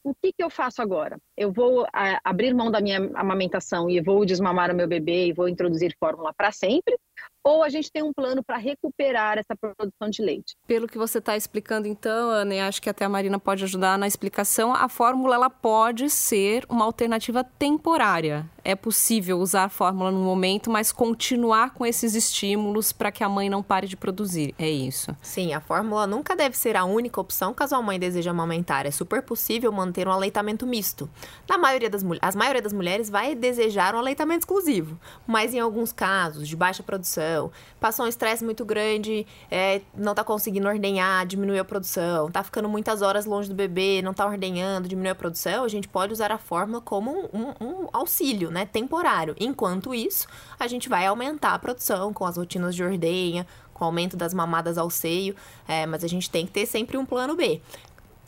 O 0.04 0.16
que, 0.16 0.32
que 0.32 0.44
eu 0.44 0.50
faço 0.50 0.82
agora? 0.82 1.20
Eu 1.38 1.52
vou 1.52 1.86
a, 1.94 2.20
abrir 2.24 2.54
mão 2.54 2.72
da 2.72 2.82
minha 2.82 2.98
amamentação 3.14 3.90
e 3.90 4.02
vou 4.02 4.26
desmamar 4.26 4.72
o 4.72 4.76
meu 4.76 4.88
bebê 4.88 5.28
e 5.28 5.34
vou 5.34 5.48
introduzir 5.48 5.96
fórmula 6.00 6.34
para 6.34 6.52
sempre? 6.52 6.98
Ou 7.44 7.64
a 7.64 7.70
gente 7.70 7.92
tem 7.92 8.04
um 8.04 8.14
plano 8.14 8.44
para 8.44 8.58
recuperar 8.58 9.38
essa 9.38 9.56
produção 9.56 10.10
de 10.10 10.22
leite. 10.22 10.56
Pelo 10.68 10.88
que 10.88 10.98
você 10.98 11.20
está 11.20 11.38
explicando, 11.38 11.88
então, 11.88 12.30
Ana, 12.30 12.56
e 12.56 12.60
acho 12.60 12.82
que 12.82 12.90
até 12.90 13.06
a 13.06 13.10
Marina 13.10 13.40
pode 13.40 13.64
ajudar 13.64 13.98
na 13.98 14.08
explicação, 14.08 14.74
a 14.74 14.90
fórmula 14.90 15.36
ela 15.36 15.50
pode 15.50 16.10
ser 16.10 16.66
uma 16.70 16.86
alternativa 16.86 17.44
temporária. 17.44 18.50
É 18.64 18.76
possível 18.76 19.40
usar 19.40 19.64
a 19.64 19.70
fórmula 19.70 20.12
no 20.12 20.20
momento, 20.20 20.70
mas 20.70 20.92
continuar 20.92 21.74
com 21.74 21.86
esses 21.86 22.14
estímulos 22.14 22.92
para 22.92 23.12
que 23.12 23.24
a 23.24 23.30
mãe 23.30 23.50
não 23.50 23.64
pare 23.64 23.88
de 23.88 23.96
produzir. 23.96 24.54
É 24.60 24.70
isso. 24.70 25.16
Sim, 25.22 25.54
a 25.54 25.62
fórmula 25.62 26.06
nunca 26.06 26.36
deve 26.36 26.58
ser 26.58 26.76
a 26.76 26.84
única 26.84 27.20
opção 27.20 27.54
caso 27.54 27.76
a 27.76 27.82
mãe 27.82 27.98
deseje 27.98 28.30
amamentar. 28.30 28.86
É 28.86 28.92
super 28.92 29.22
possível 29.22 29.72
manter 29.72 30.08
um 30.08 30.12
aleitamento 30.12 30.68
misto. 30.68 31.10
Na 31.48 31.58
maioria 31.58 31.90
das 31.90 32.04
mulheres, 32.04 32.36
a 32.36 32.38
maioria 32.38 32.62
das 32.62 32.74
mulheres 32.74 33.10
vai 33.10 33.34
desejar 33.34 33.96
um 33.96 34.00
aleitamento 34.00 34.42
exclusivo, 34.42 35.00
mas 35.26 35.54
em 35.54 35.60
alguns 35.60 35.92
casos 35.92 36.48
de 36.48 36.56
baixa 36.56 36.84
produção 36.84 37.29
produção, 37.30 37.52
passou 37.80 38.06
um 38.06 38.08
estresse 38.08 38.44
muito 38.44 38.66
grande, 38.66 39.26
é, 39.50 39.82
não 39.96 40.16
tá 40.16 40.24
conseguindo 40.24 40.68
ordenhar, 40.68 41.26
diminuiu 41.26 41.62
a 41.62 41.66
produção, 41.66 42.30
tá 42.30 42.44
ficando 42.44 42.68
muitas 42.68 43.02
horas 43.02 43.26
longe 43.26 43.48
do 43.48 43.56
bebê, 43.56 44.02
não 44.02 44.14
tá 44.14 44.26
ordenhando, 44.26 44.88
diminuiu 44.88 45.12
a 45.12 45.16
produção, 45.16 45.64
a 45.64 45.68
gente 45.68 45.88
pode 45.88 46.12
usar 46.12 46.32
a 46.32 46.38
fórmula 46.38 46.82
como 46.82 47.30
um, 47.34 47.54
um 47.62 47.88
auxílio, 47.94 48.50
né, 48.52 48.66
temporário. 48.66 49.36
Enquanto 49.40 49.94
isso, 49.94 50.28
a 50.60 50.68
gente 50.68 50.90
vai 50.90 51.06
aumentar 51.06 51.54
a 51.54 51.60
produção 51.60 52.14
com 52.14 52.26
as 52.26 52.38
rotinas 52.38 52.76
de 52.76 52.84
ordenha, 52.84 53.46
com 53.74 53.86
o 53.86 53.88
aumento 53.88 54.18
das 54.18 54.34
mamadas 54.34 54.78
ao 54.78 54.90
seio, 54.90 55.36
é, 55.68 55.86
mas 55.86 56.04
a 56.04 56.08
gente 56.08 56.30
tem 56.30 56.46
que 56.46 56.52
ter 56.52 56.66
sempre 56.66 56.98
um 56.98 57.06
plano 57.06 57.36
B 57.36 57.62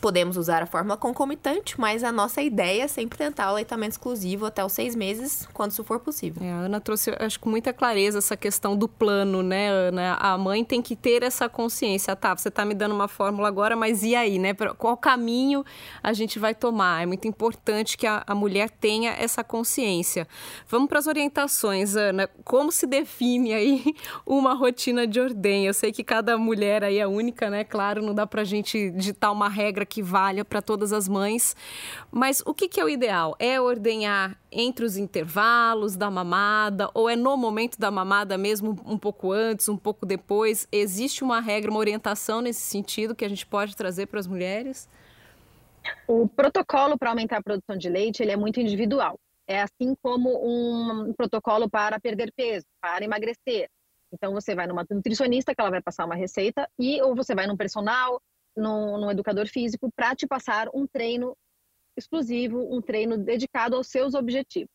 Podemos 0.02 0.36
usar 0.36 0.64
a 0.64 0.66
fórmula 0.66 0.98
concomitante, 0.98 1.80
mas 1.80 2.04
a 2.04 2.12
nossa 2.12 2.42
ideia 2.42 2.84
é 2.84 2.88
sempre 2.88 3.20
tentar 3.20 3.46
o 3.46 3.50
aleitamento 3.52 3.92
exclusivo 3.92 4.48
até 4.48 4.66
os 4.66 4.72
seis 4.72 4.96
meses, 4.96 5.48
quando 5.54 5.72
isso 5.72 5.84
for 5.84 6.00
possível. 6.00 6.44
É, 6.44 6.52
a 6.52 6.56
Ana 6.56 6.82
trouxe, 6.82 7.12
acho 7.20 7.40
com 7.40 7.52
muita 7.52 7.72
clareza 7.72 8.18
essa 8.18 8.36
questão 8.36 8.76
do 8.76 8.88
plano, 8.88 9.44
né, 9.44 9.70
Ana? 9.70 10.16
A 10.16 10.36
mãe 10.40 10.66
tem 10.66 10.82
que 10.82 10.96
ter 10.96 11.22
essa 11.22 11.48
consciência. 11.48 12.16
Tá, 12.16 12.36
você 12.36 12.48
está 12.48 12.66
me 12.66 12.74
dando 12.74 12.96
uma 12.96 13.08
fórmula 13.08 13.48
agora, 13.48 13.76
mas 13.76 14.02
e 14.02 14.16
aí, 14.16 14.40
né? 14.40 14.56
Qual 14.78 14.98
caminho 14.98 15.64
a 16.02 16.14
gente 16.14 16.40
vai 16.40 16.56
tomar? 16.56 17.04
É 17.04 17.06
muito 17.06 17.28
importante 17.28 17.96
que 17.96 18.08
a, 18.08 18.24
a 18.26 18.34
mulher 18.34 18.72
tenha 18.72 19.12
essa 19.12 19.44
consciência. 19.44 20.28
Vamos 20.68 20.90
para 20.90 20.98
as 20.98 21.06
orientações, 21.06 21.96
Ana. 21.96 22.28
Como 22.44 22.72
se 22.72 22.88
define 22.88 23.54
aí 23.54 23.84
uma 24.26 24.56
rotina 24.56 25.06
de 25.06 25.20
ordem? 25.20 25.68
Eu 25.68 25.76
sei 25.76 25.92
que 25.92 26.04
cada 26.04 26.40
mulher 26.40 26.84
aí 26.84 26.98
é 26.98 27.06
única, 27.06 27.52
né? 27.52 27.64
Claro, 27.64 28.02
não 28.02 28.16
dá 28.16 28.26
para 28.26 28.42
a 28.42 28.46
gente 28.46 28.90
ditar 28.92 29.32
uma 29.32 29.48
regra 29.48 29.86
que 29.92 30.02
valha 30.02 30.46
para 30.46 30.62
todas 30.62 30.94
as 30.94 31.06
mães. 31.06 31.54
Mas 32.10 32.42
o 32.46 32.54
que, 32.54 32.70
que 32.70 32.80
é 32.80 32.86
o 32.86 32.88
ideal? 32.88 33.36
É 33.38 33.60
ordenhar 33.60 34.40
entre 34.50 34.86
os 34.86 34.96
intervalos 34.96 35.98
da 35.98 36.10
mamada 36.10 36.90
ou 36.94 37.10
é 37.10 37.16
no 37.18 37.36
momento 37.36 37.78
da 37.78 37.92
mamada 37.92 38.38
mesmo, 38.38 38.80
um 38.86 38.98
pouco 38.98 39.34
antes, 39.34 39.68
um 39.68 39.76
pouco 39.76 40.06
depois? 40.06 40.66
Existe 40.72 41.26
uma 41.26 41.42
regra, 41.42 41.70
uma 41.70 41.80
orientação 41.80 42.40
nesse 42.40 42.62
sentido 42.62 43.14
que 43.14 43.26
a 43.26 43.30
gente 43.30 43.46
pode 43.46 43.76
trazer 43.76 44.06
para 44.06 44.20
as 44.20 44.28
mulheres? 44.28 44.88
O 46.08 46.26
protocolo 46.30 46.98
para 46.98 47.10
aumentar 47.10 47.38
a 47.40 47.44
produção 47.44 47.76
de 47.76 47.90
leite 47.90 48.24
ele 48.24 48.32
é 48.32 48.38
muito 48.38 48.62
individual. 48.62 49.20
É 49.46 49.62
assim 49.62 49.94
como 50.02 50.30
um 50.42 51.14
protocolo 51.14 51.70
para 51.70 52.00
perder 52.00 52.32
peso, 52.34 52.66
para 52.80 53.04
emagrecer. 53.04 53.68
Então 54.14 54.32
você 54.32 54.56
vai 54.56 54.68
numa 54.68 54.86
nutricionista 54.90 55.54
que 55.54 55.60
ela 55.60 55.70
vai 55.70 55.82
passar 55.82 56.06
uma 56.06 56.16
receita 56.16 56.66
e 56.80 57.02
ou 57.02 57.14
você 57.14 57.36
vai 57.36 57.46
num 57.46 57.58
personal 57.58 58.22
no, 58.56 58.98
no 58.98 59.12
educador 59.12 59.48
físico 59.48 59.92
para 59.96 60.16
te 60.16 60.28
passar 60.28 60.68
um 60.74 60.86
treino 60.88 61.36
exclusivo, 61.98 62.74
um 62.74 62.82
treino 62.82 63.18
dedicado 63.18 63.76
aos 63.76 63.88
seus 63.88 64.14
objetivos. 64.14 64.72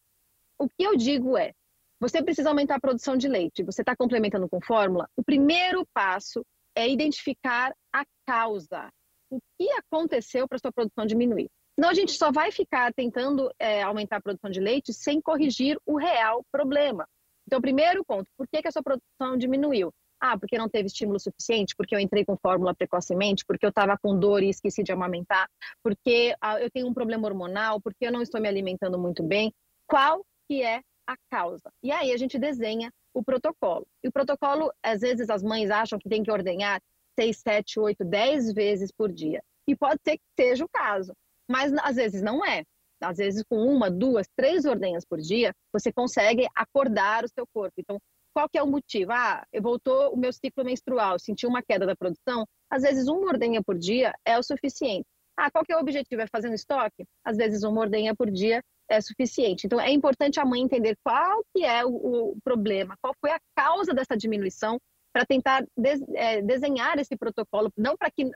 O 0.59 0.69
que 0.69 0.85
eu 0.85 0.97
digo 0.97 1.37
é, 1.37 1.53
você 2.01 2.23
precisa 2.23 2.51
aumentar 2.51 2.77
a 2.77 2.81
produção 2.81 3.17
de 3.17 3.29
leite, 3.29 3.63
você 3.63 3.83
está 3.83 3.97
complementando 3.97 4.49
com 4.49 4.61
fórmula, 4.61 5.09
o 5.17 5.25
primeiro 5.25 5.87
passo 5.95 6.45
é 6.75 6.89
identificar 6.89 7.75
a 7.93 8.05
causa. 8.27 8.91
O 9.31 9.41
que 9.59 9.71
aconteceu 9.73 10.47
para 10.47 10.59
sua 10.59 10.73
produção 10.73 11.07
diminuir? 11.07 11.49
Senão 11.75 11.91
a 11.91 11.95
gente 11.95 12.13
só 12.13 12.31
vai 12.31 12.51
ficar 12.53 12.93
tentando 12.95 13.51
é, 13.59 13.83
aumentar 13.83 14.17
a 14.17 14.23
produção 14.23 14.51
de 14.51 14.61
leite 14.61 14.93
sem 14.93 15.21
corrigir 15.21 15.79
o 15.85 15.97
real 15.97 16.43
problema. 16.51 17.07
Então, 17.47 17.61
primeiro 17.61 18.05
ponto, 18.05 18.29
por 18.37 18.47
que, 18.49 18.63
que 18.63 18.69
a 18.69 18.73
sua 18.73 18.83
produção 18.83 19.37
diminuiu? 19.37 19.93
Ah, 20.29 20.37
porque 20.37 20.59
não 20.59 20.69
teve 20.69 20.89
estímulo 20.89 21.21
suficiente, 21.21 21.77
porque 21.77 21.95
eu 21.95 22.01
entrei 22.01 22.25
com 22.25 22.37
fórmula 22.37 22.75
precocemente, 22.75 23.45
porque 23.47 23.65
eu 23.65 23.69
estava 23.69 23.97
com 23.97 24.19
dor 24.19 24.43
e 24.43 24.49
esqueci 24.49 24.83
de 24.83 24.91
amamentar, 24.91 25.49
porque 25.85 26.35
ah, 26.41 26.61
eu 26.61 26.69
tenho 26.69 26.89
um 26.89 26.93
problema 26.93 27.29
hormonal, 27.29 27.81
porque 27.81 28.05
eu 28.07 28.11
não 28.11 28.21
estou 28.21 28.41
me 28.41 28.49
alimentando 28.49 28.99
muito 28.99 29.23
bem. 29.23 29.53
Qual 29.87 30.27
que 30.49 30.65
é 30.65 30.81
a 31.07 31.17
causa? 31.31 31.71
E 31.81 31.93
aí 31.93 32.13
a 32.13 32.17
gente 32.17 32.41
desenha 32.41 32.91
o 33.15 33.23
protocolo. 33.23 33.87
E 34.03 34.09
o 34.09 34.13
protocolo, 34.13 34.73
às 34.83 35.01
vezes 35.01 35.31
as 35.31 35.45
mães 35.45 35.71
acham 35.71 35.97
que 35.97 36.09
tem 36.09 36.25
que 36.25 36.31
ordenhar 36.31 36.81
6, 37.19 37.39
7, 37.39 37.79
8, 37.79 38.05
10 38.05 38.53
vezes 38.53 38.91
por 38.91 39.13
dia. 39.13 39.41
E 39.69 39.77
pode 39.77 40.01
ser 40.05 40.17
que 40.17 40.25
seja 40.37 40.65
o 40.65 40.69
caso, 40.69 41.13
mas 41.49 41.73
às 41.85 41.95
vezes 41.95 42.21
não 42.21 42.45
é. 42.45 42.65
Às 43.01 43.19
vezes, 43.19 43.45
com 43.49 43.59
uma, 43.59 43.91
duas, 43.91 44.27
três 44.35 44.65
ordenhas 44.65 45.05
por 45.05 45.21
dia, 45.21 45.55
você 45.73 45.93
consegue 45.93 46.49
acordar 46.55 47.25
o 47.25 47.29
seu 47.29 47.47
corpo. 47.47 47.75
Então, 47.79 47.99
qual 48.37 48.51
que 48.51 48.59
é 48.59 48.63
o 48.63 48.67
motivo? 48.67 49.13
Ah, 49.13 49.47
voltou 49.63 50.13
o 50.13 50.17
meu 50.17 50.31
ciclo 50.31 50.63
menstrual, 50.63 51.19
senti 51.19 51.47
uma 51.47 51.63
queda 51.63 51.87
da 51.87 51.97
produção. 51.97 52.47
Às 52.71 52.83
vezes, 52.83 53.09
uma 53.09 53.29
ordenha 53.29 53.63
por 53.63 53.79
dia 53.79 54.15
é 54.27 54.39
o 54.39 54.43
suficiente. 54.43 55.07
Ah, 55.35 55.51
qual 55.51 55.65
que 55.65 55.73
é 55.73 55.77
o 55.77 55.81
objetivo? 55.81 56.21
É 56.21 56.27
fazer 56.27 56.51
um 56.51 56.55
estoque? 56.55 57.07
Às 57.25 57.39
vezes, 57.39 57.63
uma 57.63 57.81
ordenha 57.81 58.15
por 58.15 58.31
dia 58.31 58.63
é 58.91 59.01
suficiente. 59.01 59.67
Então, 59.67 59.81
é 59.81 59.91
importante 59.91 60.39
a 60.39 60.45
mãe 60.45 60.61
entender 60.61 60.99
qual 61.03 61.43
que 61.55 61.65
é 61.65 61.83
o, 61.87 61.89
o 62.33 62.37
problema, 62.45 62.95
qual 63.01 63.15
foi 63.19 63.31
a 63.31 63.41
causa 63.57 63.95
dessa 63.95 64.15
diminuição, 64.15 64.79
para 65.17 65.25
tentar 65.25 65.65
des, 65.75 66.03
é, 66.15 66.43
desenhar 66.43 66.99
esse 66.99 67.17
protocolo, 67.17 67.73
não 67.75 67.97
para 67.97 68.11
que, 68.11 68.31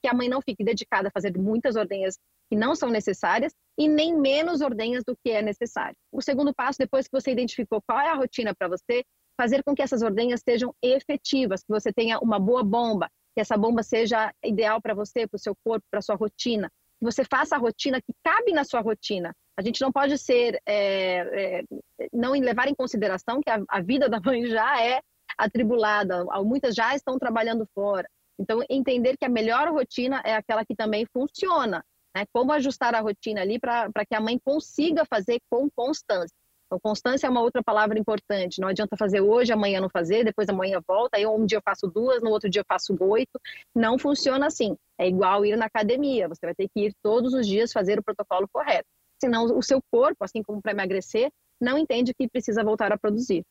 que 0.00 0.08
a 0.08 0.14
mãe 0.14 0.28
não 0.28 0.40
fique 0.40 0.62
dedicada 0.62 1.08
a 1.08 1.10
fazer 1.10 1.36
muitas 1.36 1.74
ordenhas 1.74 2.16
que 2.48 2.54
não 2.54 2.76
são 2.76 2.88
necessárias 2.88 3.52
e 3.76 3.88
nem 3.88 4.16
menos 4.16 4.60
ordenhas 4.60 5.02
do 5.02 5.16
que 5.16 5.30
é 5.32 5.42
necessário. 5.42 5.96
O 6.12 6.22
segundo 6.22 6.54
passo, 6.54 6.78
depois 6.78 7.08
que 7.08 7.20
você 7.20 7.32
identificou 7.32 7.82
qual 7.82 7.98
é 7.98 8.10
a 8.10 8.14
rotina 8.14 8.54
para 8.54 8.68
você, 8.68 9.02
fazer 9.40 9.62
com 9.64 9.74
que 9.74 9.80
essas 9.80 10.02
ordenhas 10.02 10.42
sejam 10.46 10.74
efetivas, 10.82 11.62
que 11.62 11.72
você 11.72 11.90
tenha 11.90 12.18
uma 12.18 12.38
boa 12.38 12.62
bomba, 12.62 13.08
que 13.34 13.40
essa 13.40 13.56
bomba 13.56 13.82
seja 13.82 14.30
ideal 14.44 14.82
para 14.82 14.92
você, 14.92 15.26
para 15.26 15.36
o 15.36 15.40
seu 15.40 15.54
corpo, 15.64 15.86
para 15.90 16.02
sua 16.02 16.14
rotina, 16.14 16.68
que 16.98 17.04
você 17.06 17.24
faça 17.24 17.56
a 17.56 17.58
rotina 17.58 18.02
que 18.02 18.12
cabe 18.22 18.52
na 18.52 18.64
sua 18.64 18.82
rotina. 18.82 19.34
A 19.56 19.62
gente 19.62 19.80
não 19.80 19.90
pode 19.90 20.18
ser, 20.18 20.60
é, 20.66 21.60
é, 21.60 21.64
não 22.12 22.32
levar 22.32 22.68
em 22.68 22.74
consideração 22.74 23.40
que 23.40 23.48
a, 23.48 23.62
a 23.66 23.80
vida 23.80 24.10
da 24.10 24.20
mãe 24.20 24.44
já 24.44 24.78
é 24.84 25.00
atribulada, 25.38 26.22
muitas 26.44 26.74
já 26.74 26.94
estão 26.94 27.18
trabalhando 27.18 27.66
fora. 27.74 28.06
Então, 28.38 28.62
entender 28.68 29.16
que 29.16 29.24
a 29.24 29.30
melhor 29.30 29.68
rotina 29.68 30.20
é 30.22 30.34
aquela 30.34 30.66
que 30.66 30.74
também 30.74 31.06
funciona. 31.14 31.82
Né? 32.14 32.24
Como 32.30 32.52
ajustar 32.52 32.94
a 32.94 33.00
rotina 33.00 33.40
ali 33.40 33.58
para 33.58 34.04
que 34.06 34.14
a 34.14 34.20
mãe 34.20 34.38
consiga 34.44 35.06
fazer 35.06 35.40
com 35.48 35.70
constância. 35.70 36.36
Então, 36.70 36.78
constância 36.80 37.26
é 37.26 37.30
uma 37.30 37.40
outra 37.40 37.64
palavra 37.64 37.98
importante. 37.98 38.60
Não 38.60 38.68
adianta 38.68 38.96
fazer 38.96 39.20
hoje, 39.20 39.52
amanhã 39.52 39.80
não 39.80 39.90
fazer, 39.90 40.24
depois 40.24 40.48
amanhã 40.48 40.80
volta, 40.86 41.16
aí 41.16 41.26
um 41.26 41.44
dia 41.44 41.58
eu 41.58 41.62
faço 41.62 41.88
duas, 41.88 42.22
no 42.22 42.30
outro 42.30 42.48
dia 42.48 42.60
eu 42.60 42.64
faço 42.64 42.96
oito. 43.00 43.40
Não 43.74 43.98
funciona 43.98 44.46
assim. 44.46 44.76
É 44.96 45.08
igual 45.08 45.44
ir 45.44 45.56
na 45.56 45.66
academia. 45.66 46.28
Você 46.28 46.46
vai 46.46 46.54
ter 46.54 46.68
que 46.72 46.86
ir 46.86 46.94
todos 47.02 47.34
os 47.34 47.44
dias 47.44 47.72
fazer 47.72 47.98
o 47.98 48.04
protocolo 48.04 48.46
correto. 48.52 48.86
Senão 49.20 49.46
o 49.58 49.62
seu 49.62 49.80
corpo, 49.90 50.24
assim 50.24 50.44
como 50.44 50.62
para 50.62 50.70
emagrecer, 50.70 51.28
não 51.60 51.76
entende 51.76 52.14
que 52.14 52.28
precisa 52.28 52.62
voltar 52.62 52.92
a 52.92 52.98
produzir. 52.98 53.42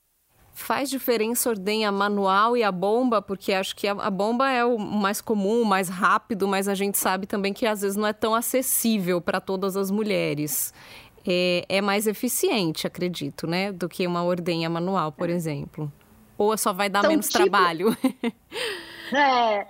Faz 0.53 0.89
diferença 0.89 1.49
ordenha 1.49 1.91
manual 1.91 2.57
e 2.57 2.63
a 2.63 2.71
bomba? 2.71 3.21
Porque 3.21 3.53
acho 3.53 3.75
que 3.75 3.87
a, 3.87 4.09
bomba 4.09 4.49
é 4.49 4.65
o 4.65 4.77
mais 4.77 5.21
comum, 5.21 5.61
o 5.61 5.65
mais 5.65 5.89
rápido, 5.89 6.47
mas 6.47 6.67
a 6.67 6.73
gente 6.73 6.97
sabe 6.97 7.27
também 7.27 7.53
que 7.53 7.65
às 7.65 7.81
vezes 7.81 7.95
não 7.95 8.07
é 8.07 8.13
tão 8.13 8.33
acessível 8.33 9.21
para 9.21 9.39
todas 9.39 9.77
as 9.77 9.91
mulheres 9.91 10.73
é, 11.29 11.77
é 11.77 11.81
mais 11.81 12.07
eficiente, 12.07 12.87
acredito, 12.87 13.45
né? 13.45 13.71
Do 13.71 13.87
que 13.87 14.05
uma 14.07 14.23
ordenha 14.23 14.69
manual, 14.69 15.11
por 15.11 15.29
exemplo. 15.29 15.91
Ou 16.37 16.57
só 16.57 16.73
vai 16.73 16.89
dar 16.89 17.01
são 17.01 17.09
menos 17.09 17.27
tipo... 17.27 17.37
trabalho? 17.37 17.89
é, 19.15 19.67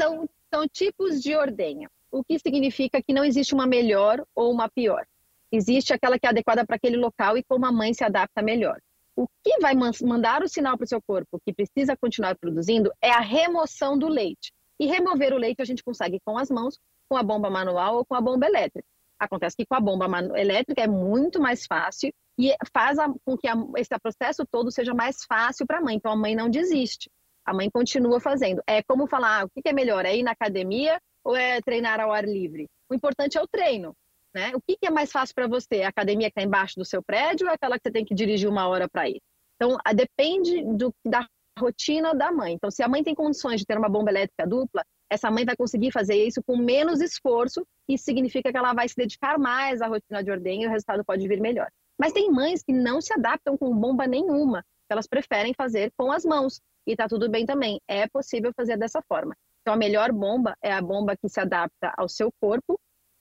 são, 0.00 0.28
são 0.52 0.66
tipos 0.68 1.20
de 1.22 1.34
ordenha. 1.34 1.88
O 2.10 2.22
que 2.22 2.38
significa 2.38 3.02
que 3.02 3.12
não 3.12 3.24
existe 3.24 3.54
uma 3.54 3.66
melhor 3.66 4.24
ou 4.34 4.52
uma 4.52 4.68
pior. 4.68 5.04
Existe 5.50 5.92
aquela 5.92 6.18
que 6.18 6.26
é 6.26 6.30
adequada 6.30 6.64
para 6.64 6.76
aquele 6.76 6.96
local 6.96 7.36
e 7.36 7.44
como 7.44 7.66
a 7.66 7.72
mãe 7.72 7.92
se 7.94 8.04
adapta 8.04 8.42
melhor. 8.42 8.80
O 9.16 9.26
que 9.44 9.60
vai 9.60 9.74
mandar 10.02 10.42
o 10.42 10.48
sinal 10.48 10.76
para 10.76 10.84
o 10.84 10.88
seu 10.88 11.00
corpo 11.00 11.40
que 11.44 11.52
precisa 11.52 11.96
continuar 11.96 12.36
produzindo 12.36 12.92
é 13.00 13.10
a 13.10 13.20
remoção 13.20 13.96
do 13.96 14.08
leite. 14.08 14.52
E 14.78 14.86
remover 14.86 15.32
o 15.32 15.38
leite 15.38 15.62
a 15.62 15.64
gente 15.64 15.84
consegue 15.84 16.20
com 16.24 16.36
as 16.36 16.50
mãos, 16.50 16.78
com 17.08 17.16
a 17.16 17.22
bomba 17.22 17.48
manual 17.48 17.96
ou 17.96 18.04
com 18.04 18.14
a 18.14 18.20
bomba 18.20 18.46
elétrica. 18.46 18.86
Acontece 19.18 19.56
que 19.56 19.66
com 19.66 19.74
a 19.74 19.80
bomba 19.80 20.06
elétrica 20.36 20.82
é 20.82 20.86
muito 20.86 21.40
mais 21.40 21.66
fácil 21.66 22.12
e 22.38 22.54
faz 22.72 22.98
a, 22.98 23.12
com 23.24 23.36
que 23.36 23.46
a, 23.48 23.54
esse 23.76 23.90
processo 24.00 24.44
todo 24.50 24.70
seja 24.70 24.92
mais 24.92 25.24
fácil 25.24 25.66
para 25.66 25.78
a 25.78 25.80
mãe. 25.80 25.96
Então 25.96 26.12
a 26.12 26.16
mãe 26.16 26.34
não 26.34 26.48
desiste. 26.48 27.10
A 27.44 27.52
mãe 27.52 27.70
continua 27.70 28.20
fazendo. 28.20 28.62
É 28.66 28.82
como 28.82 29.06
falar, 29.06 29.42
ah, 29.42 29.44
o 29.44 29.48
que 29.50 29.68
é 29.68 29.72
melhor? 29.72 30.04
É 30.04 30.16
ir 30.16 30.22
na 30.22 30.32
academia 30.32 30.98
ou 31.22 31.36
é 31.36 31.60
treinar 31.60 32.00
ao 32.00 32.12
ar 32.12 32.24
livre? 32.24 32.66
O 32.90 32.94
importante 32.94 33.38
é 33.38 33.42
o 33.42 33.46
treino. 33.46 33.94
Né? 34.34 34.52
O 34.54 34.60
que 34.60 34.76
é 34.84 34.90
mais 34.90 35.12
fácil 35.12 35.34
para 35.34 35.46
você? 35.46 35.82
A 35.82 35.88
academia 35.88 36.28
que 36.28 36.32
está 36.32 36.42
embaixo 36.42 36.74
do 36.76 36.84
seu 36.84 37.02
prédio 37.02 37.46
ou 37.46 37.52
é 37.52 37.54
aquela 37.54 37.78
que 37.78 37.82
você 37.84 37.92
tem 37.92 38.04
que 38.04 38.14
dirigir 38.14 38.48
uma 38.48 38.66
hora 38.66 38.88
para 38.88 39.08
ir? 39.08 39.20
Então, 39.54 39.78
depende 39.94 40.64
do, 40.64 40.92
da 41.04 41.26
rotina 41.56 42.12
da 42.14 42.32
mãe. 42.32 42.54
Então, 42.54 42.70
se 42.70 42.82
a 42.82 42.88
mãe 42.88 43.04
tem 43.04 43.14
condições 43.14 43.60
de 43.60 43.66
ter 43.66 43.78
uma 43.78 43.88
bomba 43.88 44.10
elétrica 44.10 44.46
dupla, 44.46 44.84
essa 45.10 45.30
mãe 45.30 45.44
vai 45.44 45.56
conseguir 45.56 45.90
fazer 45.90 46.14
isso 46.14 46.42
com 46.42 46.56
menos 46.56 47.00
esforço, 47.00 47.66
isso 47.88 48.04
significa 48.04 48.50
que 48.50 48.56
ela 48.56 48.72
vai 48.72 48.88
se 48.88 48.96
dedicar 48.96 49.38
mais 49.38 49.80
à 49.80 49.86
rotina 49.86 50.22
de 50.22 50.30
ordem 50.30 50.62
e 50.62 50.66
o 50.66 50.70
resultado 50.70 51.04
pode 51.04 51.26
vir 51.28 51.40
melhor. 51.40 51.70
Mas 51.98 52.12
tem 52.12 52.30
mães 52.30 52.62
que 52.62 52.72
não 52.72 53.00
se 53.00 53.12
adaptam 53.12 53.56
com 53.56 53.74
bomba 53.76 54.06
nenhuma, 54.06 54.64
elas 54.88 55.06
preferem 55.06 55.54
fazer 55.54 55.92
com 55.96 56.10
as 56.10 56.24
mãos, 56.24 56.60
e 56.86 56.96
tá 56.96 57.08
tudo 57.08 57.30
bem 57.30 57.46
também, 57.46 57.80
é 57.88 58.08
possível 58.08 58.52
fazer 58.54 58.76
dessa 58.76 59.02
forma. 59.08 59.34
Então 59.62 59.74
a 59.74 59.76
melhor 59.76 60.12
bomba 60.12 60.56
é 60.62 60.72
a 60.72 60.82
bomba 60.82 61.16
que 61.16 61.28
se 61.28 61.40
adapta 61.40 61.92
ao 61.96 62.08
seu 62.08 62.30
corpo, 62.40 62.78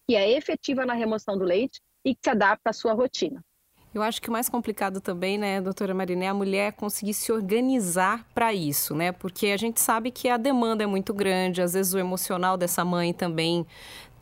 que 0.07 0.15
é 0.15 0.31
efetiva 0.31 0.85
na 0.85 0.93
remoção 0.93 1.37
do 1.37 1.45
leite 1.45 1.79
e 2.05 2.13
que 2.13 2.21
se 2.23 2.29
adapta 2.29 2.69
à 2.69 2.73
sua 2.73 2.93
rotina. 2.93 3.41
Eu 3.93 4.01
acho 4.01 4.19
que 4.19 4.27
o 4.27 4.31
mais 4.31 4.49
complicado 4.49 4.99
também, 4.99 5.37
né, 5.37 5.61
doutora 5.61 5.93
Mariné, 5.93 6.25
é 6.25 6.29
a 6.29 6.33
mulher 6.33 6.73
conseguir 6.73 7.13
se 7.13 7.31
organizar 7.31 8.25
para 8.33 8.51
isso, 8.51 8.95
né? 8.95 9.11
Porque 9.11 9.47
a 9.47 9.57
gente 9.57 9.79
sabe 9.79 10.09
que 10.09 10.27
a 10.27 10.37
demanda 10.37 10.83
é 10.83 10.87
muito 10.87 11.13
grande, 11.13 11.61
às 11.61 11.73
vezes 11.73 11.93
o 11.93 11.99
emocional 11.99 12.57
dessa 12.57 12.83
mãe 12.83 13.13
também 13.13 13.67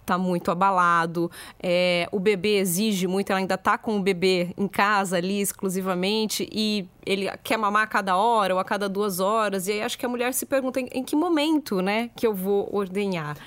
está 0.02 0.18
muito 0.18 0.52
abalado, 0.52 1.32
é, 1.62 2.06
o 2.12 2.20
bebê 2.20 2.58
exige 2.58 3.08
muito, 3.08 3.30
ela 3.30 3.40
ainda 3.40 3.56
está 3.56 3.78
com 3.78 3.96
o 3.98 4.02
bebê 4.02 4.54
em 4.58 4.68
casa 4.68 5.18
ali 5.18 5.40
exclusivamente 5.40 6.50
e 6.52 6.86
ele 7.06 7.30
quer 7.44 7.56
mamar 7.56 7.84
a 7.84 7.88
cada 7.88 8.18
hora 8.18 8.54
ou 8.54 8.60
a 8.60 8.66
cada 8.66 8.90
duas 8.90 9.22
horas, 9.22 9.68
e 9.68 9.74
aí 9.74 9.82
acho 9.82 9.98
que 9.98 10.06
a 10.06 10.10
mulher 10.10 10.34
se 10.34 10.46
pergunta 10.46 10.82
em, 10.82 10.90
em 10.92 11.04
que 11.04 11.16
momento, 11.16 11.82
né, 11.82 12.10
que 12.16 12.28
eu 12.28 12.34
vou 12.34 12.68
ordenhar. 12.74 13.38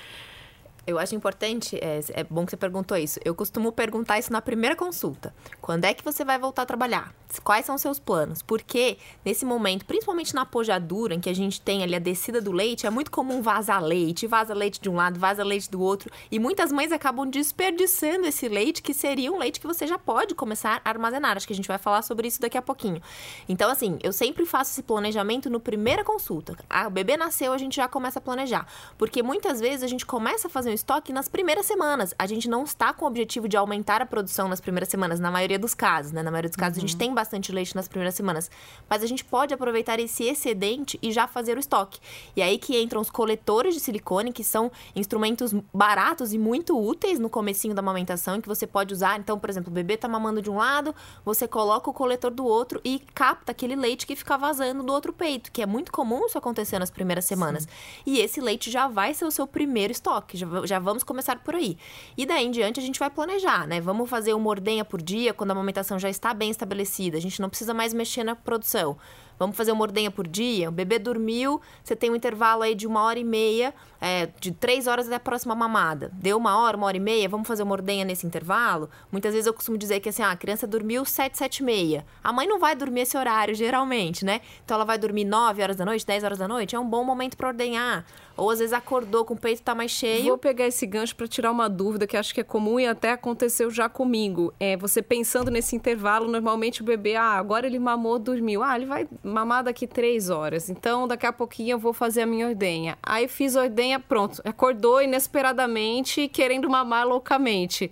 Eu 0.87 0.99
acho 0.99 1.15
importante, 1.15 1.77
é, 1.81 1.99
é, 2.13 2.23
bom 2.23 2.45
que 2.45 2.51
você 2.51 2.57
perguntou 2.57 2.95
isso. 2.95 3.19
Eu 3.25 3.33
costumo 3.33 3.71
perguntar 3.71 4.19
isso 4.19 4.31
na 4.31 4.39
primeira 4.39 4.75
consulta. 4.75 5.33
Quando 5.59 5.85
é 5.85 5.95
que 5.95 6.03
você 6.03 6.23
vai 6.23 6.37
voltar 6.37 6.61
a 6.61 6.65
trabalhar? 6.65 7.11
Quais 7.43 7.65
são 7.65 7.73
os 7.73 7.81
seus 7.81 7.97
planos? 7.97 8.43
Porque 8.43 8.99
nesse 9.25 9.45
momento, 9.45 9.83
principalmente 9.83 10.35
na 10.35 10.45
pojadura, 10.45 11.15
em 11.15 11.19
que 11.19 11.29
a 11.29 11.33
gente 11.33 11.59
tem 11.59 11.81
ali 11.81 11.95
a 11.95 11.99
descida 11.99 12.39
do 12.39 12.51
leite, 12.51 12.85
é 12.85 12.89
muito 12.91 13.09
comum 13.09 13.41
vazar 13.41 13.83
leite, 13.83 14.27
vaza 14.27 14.53
leite 14.53 14.79
de 14.79 14.87
um 14.87 14.95
lado, 14.95 15.19
vaza 15.19 15.43
leite 15.43 15.71
do 15.71 15.81
outro. 15.81 16.11
E 16.31 16.37
muitas 16.37 16.71
mães 16.71 16.91
acabam 16.91 17.27
desperdiçando 17.27 18.27
esse 18.27 18.47
leite, 18.47 18.83
que 18.83 18.93
seria 18.93 19.31
um 19.31 19.39
leite 19.39 19.59
que 19.59 19.65
você 19.65 19.87
já 19.87 19.97
pode 19.97 20.35
começar 20.35 20.81
a 20.85 20.89
armazenar. 20.89 21.35
Acho 21.35 21.47
que 21.47 21.53
a 21.53 21.55
gente 21.55 21.67
vai 21.67 21.79
falar 21.79 22.03
sobre 22.03 22.27
isso 22.27 22.39
daqui 22.39 22.59
a 22.59 22.61
pouquinho. 22.61 23.01
Então, 23.49 23.71
assim, 23.71 23.97
eu 24.03 24.13
sempre 24.13 24.45
faço 24.45 24.71
esse 24.71 24.83
planejamento 24.83 25.49
no 25.49 25.59
primeira 25.59 26.03
consulta. 26.03 26.55
A, 26.69 26.87
o 26.87 26.91
bebê 26.91 27.17
nasceu, 27.17 27.53
a 27.53 27.57
gente 27.57 27.75
já 27.75 27.87
começa 27.87 28.19
a 28.19 28.21
planejar. 28.21 28.67
Porque 28.99 29.23
muitas 29.23 29.59
vezes 29.59 29.81
a 29.81 29.87
gente 29.87 30.05
começa 30.05 30.47
a 30.47 30.49
fazer 30.49 30.74
estoque 30.75 31.11
nas 31.11 31.27
primeiras 31.27 31.65
semanas. 31.65 32.13
A 32.17 32.27
gente 32.27 32.47
não 32.49 32.63
está 32.63 32.93
com 32.93 33.05
o 33.05 33.07
objetivo 33.07 33.47
de 33.47 33.57
aumentar 33.57 34.01
a 34.01 34.05
produção 34.05 34.47
nas 34.47 34.61
primeiras 34.61 34.89
semanas, 34.89 35.19
na 35.19 35.31
maioria 35.31 35.57
dos 35.57 35.73
casos, 35.73 36.11
né? 36.11 36.21
Na 36.21 36.31
maioria 36.31 36.49
dos 36.49 36.55
casos, 36.55 36.77
uhum. 36.77 36.83
a 36.83 36.87
gente 36.87 36.93
uhum. 36.93 36.99
tem 36.99 37.13
bastante 37.13 37.51
leite 37.51 37.75
nas 37.75 37.87
primeiras 37.87 38.15
semanas. 38.15 38.49
Mas 38.89 39.03
a 39.03 39.07
gente 39.07 39.23
pode 39.25 39.53
aproveitar 39.53 39.99
esse 39.99 40.23
excedente 40.23 40.99
e 41.01 41.11
já 41.11 41.27
fazer 41.27 41.57
o 41.57 41.59
estoque. 41.59 41.99
E 42.35 42.41
aí 42.41 42.57
que 42.57 42.79
entram 42.79 43.01
os 43.01 43.09
coletores 43.09 43.73
de 43.73 43.79
silicone, 43.79 44.31
que 44.31 44.43
são 44.43 44.71
instrumentos 44.95 45.53
baratos 45.73 46.33
e 46.33 46.37
muito 46.37 46.77
úteis 46.77 47.19
no 47.19 47.29
comecinho 47.29 47.73
da 47.73 47.79
amamentação, 47.79 48.41
que 48.41 48.47
você 48.47 48.67
pode 48.67 48.93
usar. 48.93 49.19
Então, 49.19 49.39
por 49.39 49.49
exemplo, 49.49 49.71
o 49.71 49.73
bebê 49.73 49.97
tá 49.97 50.07
mamando 50.07 50.41
de 50.41 50.49
um 50.49 50.57
lado, 50.57 50.93
você 51.23 51.47
coloca 51.47 51.89
o 51.89 51.93
coletor 51.93 52.31
do 52.31 52.45
outro 52.45 52.81
e 52.83 52.99
capta 53.13 53.51
aquele 53.51 53.75
leite 53.75 54.05
que 54.05 54.15
fica 54.15 54.37
vazando 54.37 54.83
do 54.83 54.91
outro 54.91 55.13
peito, 55.13 55.51
que 55.51 55.61
é 55.61 55.65
muito 55.65 55.91
comum 55.91 56.25
isso 56.25 56.37
acontecer 56.37 56.79
nas 56.79 56.91
primeiras 56.91 57.25
semanas. 57.25 57.63
Sim. 57.63 57.69
E 58.05 58.19
esse 58.19 58.41
leite 58.41 58.69
já 58.69 58.87
vai 58.87 59.13
ser 59.13 59.25
o 59.25 59.31
seu 59.31 59.47
primeiro 59.47 59.91
estoque, 59.91 60.37
já, 60.37 60.47
já 60.65 60.79
vamos 60.79 61.03
começar 61.03 61.39
por 61.39 61.55
aí. 61.55 61.77
E 62.17 62.25
daí 62.25 62.45
em 62.45 62.51
diante 62.51 62.79
a 62.79 62.83
gente 62.83 62.99
vai 62.99 63.09
planejar, 63.09 63.67
né? 63.67 63.81
Vamos 63.81 64.09
fazer 64.09 64.33
uma 64.33 64.49
ordenha 64.49 64.85
por 64.85 65.01
dia 65.01 65.33
quando 65.33 65.51
a 65.51 65.53
amamentação 65.53 65.97
já 65.99 66.09
está 66.09 66.33
bem 66.33 66.49
estabelecida, 66.49 67.17
a 67.17 67.21
gente 67.21 67.41
não 67.41 67.49
precisa 67.49 67.73
mais 67.73 67.93
mexer 67.93 68.23
na 68.23 68.35
produção. 68.35 68.97
Vamos 69.37 69.57
fazer 69.57 69.71
uma 69.71 69.81
ordenha 69.81 70.09
por 70.09 70.27
dia? 70.27 70.69
O 70.69 70.71
bebê 70.71 70.97
dormiu, 70.97 71.59
você 71.83 71.95
tem 71.95 72.09
um 72.09 72.15
intervalo 72.15 72.63
aí 72.63 72.73
de 72.73 72.87
uma 72.87 73.01
hora 73.01 73.19
e 73.19 73.23
meia, 73.23 73.73
é, 73.99 74.27
de 74.39 74.51
três 74.51 74.87
horas 74.87 75.07
até 75.07 75.15
a 75.15 75.19
próxima 75.19 75.53
mamada. 75.53 76.09
Deu 76.13 76.37
uma 76.37 76.57
hora, 76.57 76.77
uma 76.77 76.87
hora 76.87 76.95
e 76.95 77.01
meia, 77.01 77.27
vamos 77.27 77.47
fazer 77.47 77.63
uma 77.63 77.73
ordenha 77.73 78.05
nesse 78.05 78.25
intervalo? 78.25 78.89
Muitas 79.11 79.33
vezes 79.33 79.47
eu 79.47 79.53
costumo 79.53 79.77
dizer 79.77 79.99
que 79.99 80.09
assim, 80.09 80.23
ah, 80.23 80.31
a 80.31 80.37
criança 80.37 80.65
dormiu 80.65 81.03
sete, 81.03 81.37
sete 81.37 81.57
e 81.57 81.63
meia. 81.63 82.05
A 82.23 82.31
mãe 82.31 82.47
não 82.47 82.59
vai 82.59 82.75
dormir 82.75 83.01
esse 83.01 83.17
horário, 83.17 83.53
geralmente, 83.53 84.23
né? 84.23 84.39
Então 84.63 84.75
ela 84.75 84.85
vai 84.85 84.97
dormir 84.97 85.25
nove 85.25 85.61
horas 85.61 85.75
da 85.75 85.83
noite, 85.83 86.05
dez 86.05 86.23
horas 86.23 86.37
da 86.37 86.47
noite, 86.47 86.75
é 86.75 86.79
um 86.79 86.87
bom 86.87 87.03
momento 87.03 87.35
para 87.35 87.49
ordenhar. 87.49 88.05
Ou 88.37 88.49
às 88.49 88.59
vezes 88.59 88.73
acordou 88.73 89.23
com 89.23 89.33
o 89.33 89.37
peito 89.37 89.61
tá 89.61 89.73
mais 89.73 89.91
cheio. 89.91 90.25
Vou 90.25 90.37
pegar 90.37 90.67
esse 90.67 90.85
gancho 90.85 91.15
para 91.15 91.27
tirar 91.27 91.51
uma 91.51 91.69
dúvida 91.69 92.05
que 92.05 92.17
acho 92.17 92.33
que 92.33 92.41
é 92.41 92.43
comum 92.43 92.79
e 92.79 92.85
até 92.85 93.11
aconteceu 93.11 93.71
já 93.71 93.87
comigo. 93.87 94.53
É 94.59 94.75
você 94.75 95.01
pensando 95.01 95.49
nesse 95.49 95.75
intervalo, 95.75 96.27
normalmente 96.27 96.81
o 96.81 96.85
bebê, 96.85 97.15
ah, 97.15 97.37
agora 97.37 97.65
ele 97.65 97.79
mamou, 97.79 98.19
dormiu. 98.19 98.61
Ah, 98.61 98.75
ele 98.75 98.85
vai 98.85 99.07
mamar 99.23 99.63
daqui 99.63 99.87
três 99.87 100.29
horas. 100.29 100.69
Então 100.69 101.07
daqui 101.07 101.25
a 101.25 101.33
pouquinho 101.33 101.71
eu 101.71 101.79
vou 101.79 101.93
fazer 101.93 102.23
a 102.23 102.25
minha 102.25 102.47
ordenha. 102.47 102.97
Aí 103.01 103.27
fiz 103.27 103.55
a 103.55 103.61
ordenha, 103.61 103.99
pronto. 103.99 104.41
Acordou 104.43 105.01
inesperadamente, 105.01 106.27
querendo 106.27 106.69
mamar 106.69 107.07
loucamente. 107.07 107.91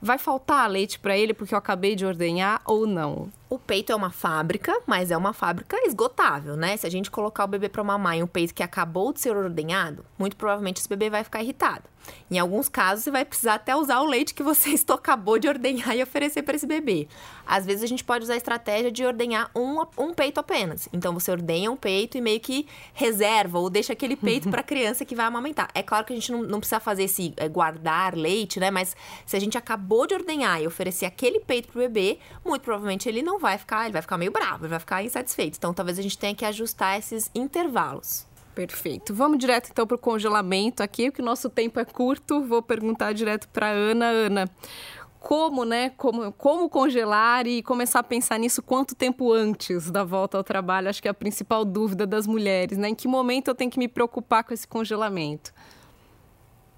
Vai 0.00 0.16
faltar 0.16 0.70
leite 0.70 0.98
para 0.98 1.18
ele 1.18 1.34
porque 1.34 1.54
eu 1.54 1.58
acabei 1.58 1.96
de 1.96 2.06
ordenhar 2.06 2.62
ou 2.64 2.86
não? 2.86 3.28
O 3.50 3.58
peito 3.58 3.90
é 3.90 3.94
uma 3.94 4.10
fábrica, 4.10 4.78
mas 4.86 5.10
é 5.10 5.16
uma 5.16 5.32
fábrica 5.32 5.76
esgotável, 5.86 6.54
né? 6.54 6.76
Se 6.76 6.86
a 6.86 6.90
gente 6.90 7.10
colocar 7.10 7.44
o 7.44 7.48
bebê 7.48 7.68
para 7.68 7.82
mamar 7.82 8.16
em 8.16 8.22
um 8.22 8.26
peito 8.26 8.54
que 8.54 8.62
acabou 8.62 9.10
de 9.12 9.20
ser 9.20 9.34
ordenhado, 9.34 10.04
muito 10.18 10.36
provavelmente 10.36 10.80
esse 10.80 10.88
bebê 10.88 11.08
vai 11.08 11.24
ficar 11.24 11.42
irritado. 11.42 11.84
Em 12.30 12.38
alguns 12.38 12.68
casos, 12.68 13.04
você 13.04 13.10
vai 13.10 13.24
precisar 13.24 13.54
até 13.54 13.74
usar 13.74 14.00
o 14.00 14.06
leite 14.06 14.34
que 14.34 14.42
você 14.42 14.74
acabou 14.92 15.38
de 15.38 15.48
ordenhar 15.48 15.96
e 15.96 16.02
oferecer 16.02 16.42
para 16.42 16.56
esse 16.56 16.66
bebê. 16.66 17.08
Às 17.46 17.64
vezes, 17.64 17.82
a 17.82 17.86
gente 17.86 18.04
pode 18.04 18.24
usar 18.24 18.34
a 18.34 18.36
estratégia 18.36 18.90
de 18.90 19.04
ordenhar 19.04 19.50
um, 19.54 19.80
um 19.96 20.12
peito 20.12 20.38
apenas. 20.38 20.88
Então, 20.92 21.14
você 21.14 21.30
ordenha 21.30 21.70
um 21.70 21.76
peito 21.76 22.18
e 22.18 22.20
meio 22.20 22.40
que 22.40 22.66
reserva 22.92 23.58
ou 23.58 23.70
deixa 23.70 23.92
aquele 23.92 24.16
peito 24.16 24.50
para 24.50 24.60
a 24.60 24.64
criança 24.64 25.04
que 25.04 25.14
vai 25.14 25.26
amamentar. 25.26 25.68
É 25.74 25.82
claro 25.82 26.04
que 26.04 26.12
a 26.12 26.16
gente 26.16 26.30
não, 26.30 26.42
não 26.42 26.60
precisa 26.60 26.80
fazer 26.80 27.04
esse 27.04 27.32
é, 27.36 27.48
guardar 27.48 28.14
leite, 28.14 28.60
né? 28.60 28.70
Mas 28.70 28.94
se 29.24 29.36
a 29.36 29.40
gente 29.40 29.56
acabou 29.56 30.06
de 30.06 30.14
ordenhar 30.14 30.62
e 30.62 30.66
oferecer 30.66 31.06
aquele 31.06 31.40
peito 31.40 31.68
pro 31.68 31.80
bebê, 31.80 32.18
muito 32.44 32.62
provavelmente 32.62 33.08
ele 33.08 33.22
não 33.22 33.37
vai 33.38 33.58
ficar, 33.58 33.84
ele 33.84 33.92
vai 33.92 34.02
ficar 34.02 34.18
meio 34.18 34.30
bravo, 34.30 34.64
ele 34.64 34.70
vai 34.70 34.80
ficar 34.80 35.02
insatisfeito. 35.02 35.56
Então, 35.58 35.72
talvez 35.72 35.98
a 35.98 36.02
gente 36.02 36.18
tenha 36.18 36.34
que 36.34 36.44
ajustar 36.44 36.98
esses 36.98 37.30
intervalos. 37.34 38.26
Perfeito. 38.54 39.14
Vamos 39.14 39.38
direto 39.38 39.70
então 39.70 39.86
para 39.86 39.94
o 39.94 39.98
congelamento 39.98 40.82
aqui, 40.82 41.10
porque 41.10 41.22
o 41.22 41.24
nosso 41.24 41.48
tempo 41.48 41.78
é 41.78 41.84
curto. 41.84 42.42
Vou 42.44 42.60
perguntar 42.60 43.12
direto 43.12 43.48
para 43.48 43.68
Ana. 43.68 44.06
Ana, 44.06 44.50
como, 45.20 45.64
né? 45.64 45.90
Como, 45.90 46.32
como 46.32 46.68
congelar 46.68 47.46
e 47.46 47.62
começar 47.62 48.00
a 48.00 48.02
pensar 48.02 48.38
nisso 48.38 48.62
quanto 48.62 48.94
tempo 48.94 49.32
antes 49.32 49.90
da 49.90 50.02
volta 50.02 50.36
ao 50.36 50.44
trabalho? 50.44 50.88
Acho 50.88 51.00
que 51.00 51.08
é 51.08 51.10
a 51.10 51.14
principal 51.14 51.64
dúvida 51.64 52.06
das 52.06 52.26
mulheres, 52.26 52.76
né? 52.78 52.88
Em 52.88 52.94
que 52.94 53.06
momento 53.06 53.48
eu 53.48 53.54
tenho 53.54 53.70
que 53.70 53.78
me 53.78 53.88
preocupar 53.88 54.42
com 54.44 54.52
esse 54.52 54.66
congelamento? 54.66 55.52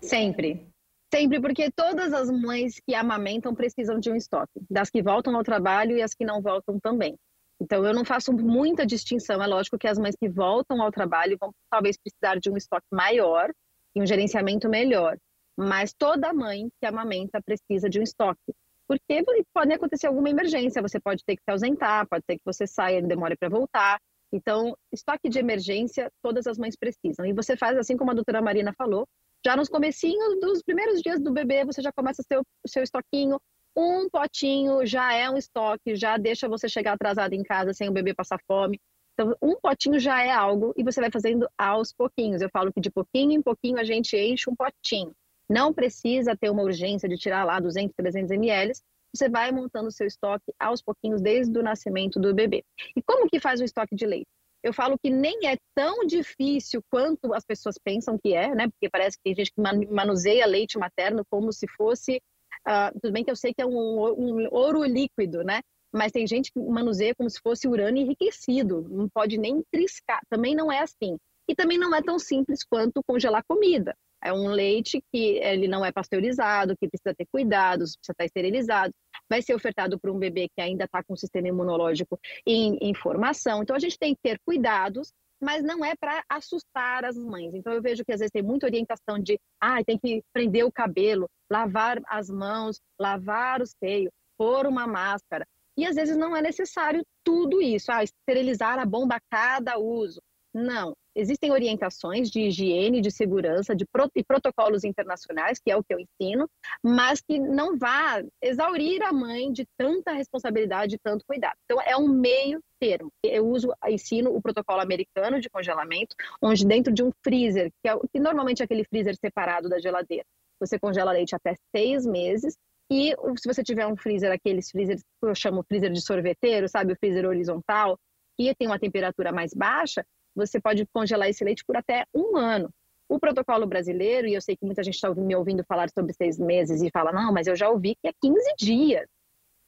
Sempre. 0.03 0.70
Sempre, 1.13 1.41
porque 1.41 1.71
todas 1.73 2.13
as 2.13 2.31
mães 2.31 2.81
que 2.87 2.95
amamentam 2.95 3.55
precisam 3.55 3.99
de 3.99 4.11
um 4.11 4.15
estoque, 4.15 4.61
das 4.71 4.89
que 4.89 5.03
voltam 5.03 5.35
ao 5.37 5.43
trabalho 5.43 5.97
e 5.97 6.03
as 6.03 6.15
que 6.15 6.25
não 6.25 6.41
voltam 6.41 6.79
também. 6.79 7.17
Então, 7.61 7.85
eu 7.85 7.93
não 7.93 8.05
faço 8.05 8.33
muita 8.33 8.87
distinção. 8.87 9.43
É 9.43 9.47
lógico 9.47 9.77
que 9.77 9.89
as 9.89 9.99
mães 9.99 10.15
que 10.17 10.29
voltam 10.29 10.81
ao 10.81 10.91
trabalho 10.91 11.37
vão 11.39 11.53
talvez 11.69 11.97
precisar 11.99 12.39
de 12.39 12.49
um 12.49 12.57
estoque 12.57 12.87
maior 12.91 13.51
e 13.95 14.01
um 14.01 14.07
gerenciamento 14.07 14.69
melhor. 14.69 15.19
Mas 15.59 15.93
toda 15.93 16.33
mãe 16.33 16.69
que 16.81 16.87
amamenta 16.87 17.43
precisa 17.43 17.91
de 17.91 17.99
um 17.99 18.03
estoque. 18.03 18.55
Porque 18.87 19.23
pode 19.53 19.73
acontecer 19.73 20.07
alguma 20.07 20.31
emergência, 20.31 20.81
você 20.81 20.99
pode 20.99 21.23
ter 21.25 21.37
que 21.37 21.43
se 21.43 21.51
ausentar, 21.51 22.09
pode 22.09 22.25
ser 22.25 22.37
que 22.37 22.43
você 22.45 22.67
saia 22.67 22.99
e 22.99 23.03
demore 23.03 23.37
para 23.37 23.49
voltar. 23.49 24.01
Então, 24.33 24.77
estoque 24.93 25.29
de 25.29 25.39
emergência, 25.39 26.11
todas 26.23 26.47
as 26.47 26.57
mães 26.57 26.77
precisam. 26.77 27.27
E 27.27 27.33
você 27.33 27.57
faz 27.57 27.77
assim 27.77 27.97
como 27.97 28.13
a 28.13 28.15
doutora 28.15 28.41
Marina 28.41 28.73
falou, 28.73 29.07
já 29.45 29.57
nos 29.57 29.69
comecinhos 29.69 30.39
dos 30.41 30.63
primeiros 30.63 31.01
dias 31.01 31.21
do 31.21 31.33
bebê, 31.33 31.65
você 31.65 31.81
já 31.81 31.93
começa 31.93 32.23
seu, 32.23 32.41
o 32.41 32.69
seu 32.69 32.83
estoquinho, 32.83 33.41
um 33.77 34.09
potinho 34.09 34.85
já 34.85 35.15
é 35.15 35.31
um 35.31 35.37
estoque, 35.37 35.95
já 35.95 36.17
deixa 36.17 36.49
você 36.49 36.69
chegar 36.69 36.93
atrasado 36.93 37.33
em 37.33 37.43
casa 37.43 37.73
sem 37.73 37.89
o 37.89 37.93
bebê 37.93 38.13
passar 38.13 38.39
fome. 38.47 38.81
Então, 39.15 39.37
um 39.41 39.57
potinho 39.57 39.99
já 39.99 40.23
é 40.25 40.31
algo 40.31 40.73
e 40.77 40.83
você 40.83 41.01
vai 41.01 41.11
fazendo 41.11 41.49
aos 41.57 41.93
pouquinhos. 41.93 42.43
Eu 42.43 42.51
falo 42.51 42.73
que 42.73 42.81
de 42.81 42.91
pouquinho 42.91 43.33
em 43.33 43.43
pouquinho 43.43 43.79
a 43.79 43.85
gente 43.85 44.17
enche 44.17 44.49
um 44.49 44.57
potinho. 44.57 45.13
Não 45.49 45.73
precisa 45.75 46.37
ter 46.37 46.51
uma 46.51 46.63
urgência 46.63 47.09
de 47.09 47.17
tirar 47.17 47.45
lá 47.45 47.61
200, 47.61 47.95
300 47.95 48.31
ml. 48.31 48.73
Você 49.15 49.29
vai 49.29 49.51
montando 49.51 49.89
o 49.89 49.93
seu 49.93 50.07
estoque 50.07 50.53
aos 50.59 50.81
pouquinhos 50.81 51.21
desde 51.21 51.59
o 51.59 51.63
nascimento 51.63 52.21
do 52.21 52.33
bebê. 52.33 52.65
E 52.97 53.03
como 53.03 53.29
que 53.29 53.41
faz 53.41 53.61
o 53.61 53.65
estoque 53.65 53.95
de 53.95 54.07
leite? 54.07 54.29
Eu 54.63 54.73
falo 54.73 54.99
que 54.99 55.11
nem 55.11 55.47
é 55.47 55.57
tão 55.75 56.07
difícil 56.07 56.83
quanto 56.91 57.33
as 57.33 57.45
pessoas 57.45 57.77
pensam 57.83 58.19
que 58.19 58.35
é, 58.35 58.55
né? 58.55 58.69
Porque 58.69 58.91
parece 58.91 59.17
que 59.17 59.23
tem 59.25 59.35
gente 59.35 59.53
que 59.53 59.61
manuseia 59.61 60.47
leite 60.47 60.79
materno 60.79 61.25
como 61.31 61.53
se 61.53 61.67
fosse 61.69 62.21
Uh, 62.67 62.93
tudo 63.01 63.13
bem 63.13 63.25
que 63.25 63.31
eu 63.31 63.37
sei 63.37 63.55
que 63.55 63.63
é 63.63 63.67
um, 63.67 63.73
um, 63.73 64.49
ouro 64.51 64.85
líquido, 64.85 65.43
né? 65.43 65.61
Mas 65.93 66.13
tem 66.13 66.27
gente 66.27 66.53
que 66.53 66.61
manuseia 66.61 67.15
como 67.15 67.29
se 67.29 67.41
fosse 67.41 67.67
urânio 67.67 68.03
enriquecido, 68.03 68.87
não 68.89 69.09
pode 69.09 69.39
nem 69.39 69.63
triscar. 69.73 70.21
Também 70.29 70.55
não 70.55 70.71
é 70.71 70.81
assim. 70.81 71.17
E 71.49 71.55
também 71.55 71.79
não 71.79 71.95
é 71.95 72.03
tão 72.03 72.19
simples 72.19 72.63
quanto 72.63 73.03
congelar 73.05 73.43
comida. 73.49 73.95
É 74.23 74.33
um 74.33 74.49
leite 74.49 75.03
que 75.11 75.39
ele 75.39 75.67
não 75.67 75.85
é 75.85 75.91
pasteurizado, 75.91 76.77
que 76.77 76.87
precisa 76.87 77.15
ter 77.15 77.27
cuidados, 77.33 77.97
precisa 77.97 78.13
estar 78.13 78.25
esterilizado. 78.25 78.93
Vai 79.31 79.41
ser 79.41 79.55
ofertado 79.55 79.99
para 79.99 80.11
um 80.11 80.19
bebê 80.19 80.49
que 80.49 80.61
ainda 80.61 80.85
está 80.85 81.03
com 81.03 81.15
o 81.15 81.17
sistema 81.17 81.49
imunológico 81.49 82.19
em, 82.45 82.77
em 82.81 82.93
formação. 82.95 83.63
Então, 83.63 83.77
a 83.77 83.79
gente 83.79 83.99
tem 83.99 84.15
que 84.15 84.21
ter 84.23 84.39
cuidados 84.45 85.13
mas 85.43 85.63
não 85.63 85.83
é 85.85 85.97
para 85.97 86.23
assustar 86.29 87.05
as 87.05 87.17
mães. 87.17 87.55
Então 87.55 87.73
eu 87.73 87.81
vejo 87.81 88.05
que 88.05 88.13
às 88.13 88.21
vezes 88.21 88.31
tem 88.31 88.43
muita 88.43 88.67
orientação 88.67 89.19
de, 89.19 89.41
ah, 89.61 89.83
tem 89.83 89.99
que 89.99 90.23
prender 90.33 90.65
o 90.65 90.73
cabelo, 90.73 91.29
lavar 91.51 92.01
as 92.07 92.29
mãos, 92.29 92.79
lavar 93.01 93.63
o 93.63 93.67
seio, 93.67 94.11
pôr 94.37 94.67
uma 94.67 94.87
máscara. 94.87 95.47
E 95.77 95.87
às 95.87 95.97
vezes 95.97 96.17
não 96.17 96.37
é 96.37 96.43
necessário 96.43 97.03
tudo 97.25 97.63
isso, 97.63 97.91
ah, 97.91 98.05
esterilizar 98.05 98.79
a 98.79 98.85
bomba 98.85 99.17
a 99.17 99.21
cada 99.31 99.79
uso. 99.79 100.21
Não, 100.53 100.95
existem 101.15 101.51
orientações 101.51 102.31
de 102.31 102.43
higiene, 102.43 103.01
de 103.01 103.11
segurança, 103.11 103.75
de 103.75 103.85
pro 103.87 104.11
e 104.15 104.25
protocolos 104.25 104.85
internacionais, 104.85 105.59
que 105.59 105.71
é 105.71 105.77
o 105.77 105.83
que 105.83 105.95
eu 105.95 105.99
ensino, 106.01 106.49
mas 106.83 107.21
que 107.21 107.39
não 107.39 107.77
vá 107.77 108.23
exaurir 108.43 109.03
a 109.03 109.13
mãe 109.13 109.53
de 109.53 109.67
tanta 109.77 110.13
responsabilidade, 110.13 110.93
de 110.93 110.99
tanto 110.99 111.25
cuidado. 111.27 111.57
Então, 111.65 111.81
é 111.83 111.97
um 111.97 112.09
meio 112.09 112.61
termo. 112.79 113.11
Eu 113.23 113.47
uso, 113.47 113.73
ensino 113.89 114.35
o 114.35 114.41
protocolo 114.41 114.81
americano 114.81 115.41
de 115.41 115.51
congelamento, 115.51 116.15
onde 116.43 116.67
dentro 116.67 116.93
de 116.93 117.03
um 117.03 117.11
freezer, 117.23 117.71
que, 117.83 117.89
é, 117.89 117.99
que 118.13 118.19
normalmente 118.21 118.63
é 118.63 118.65
aquele 118.65 118.85
freezer 118.85 119.15
separado 119.17 119.69
da 119.69 119.79
geladeira, 119.79 120.25
você 120.59 120.79
congela 120.79 121.13
leite 121.13 121.35
até 121.35 121.55
seis 121.75 122.07
meses, 122.07 122.57
e 122.93 123.15
se 123.39 123.47
você 123.47 123.63
tiver 123.63 123.87
um 123.87 123.97
freezer, 123.97 124.33
aqueles 124.33 124.71
freezers 124.71 125.01
que 125.01 125.29
eu 125.29 125.35
chamo 125.35 125.63
freezer 125.63 125.93
de 125.93 126.01
sorveteiro, 126.01 126.69
sabe, 126.69 126.93
o 126.93 126.97
freezer 126.97 127.25
horizontal, 127.25 127.97
que 128.37 128.53
tem 128.57 128.67
uma 128.67 128.81
temperatura 128.81 129.31
mais 129.31 129.55
baixa, 129.55 130.05
você 130.35 130.61
pode 130.61 130.87
congelar 130.93 131.29
esse 131.29 131.45
leite 131.45 131.65
por 131.65 131.77
até 131.77 132.05
um 132.15 132.37
ano. 132.37 132.71
O 133.09 133.19
protocolo 133.19 133.67
brasileiro, 133.67 134.29
e 134.29 134.35
eu 134.35 134.41
sei 134.41 134.57
que 134.57 134.65
muita 134.65 134.83
gente 134.85 134.95
está 134.95 135.13
me 135.15 135.35
ouvindo 135.35 135.65
falar 135.65 135.91
sobre 135.91 136.13
seis 136.13 136.39
meses 136.39 136.81
e 136.81 136.91
fala, 136.91 137.13
não, 137.13 137.33
mas 137.33 137.47
eu 137.47 137.57
já 137.57 137.69
ouvi 137.69 137.97
que 138.01 138.09
é 138.09 138.13
15 138.23 138.55
dias. 138.59 139.07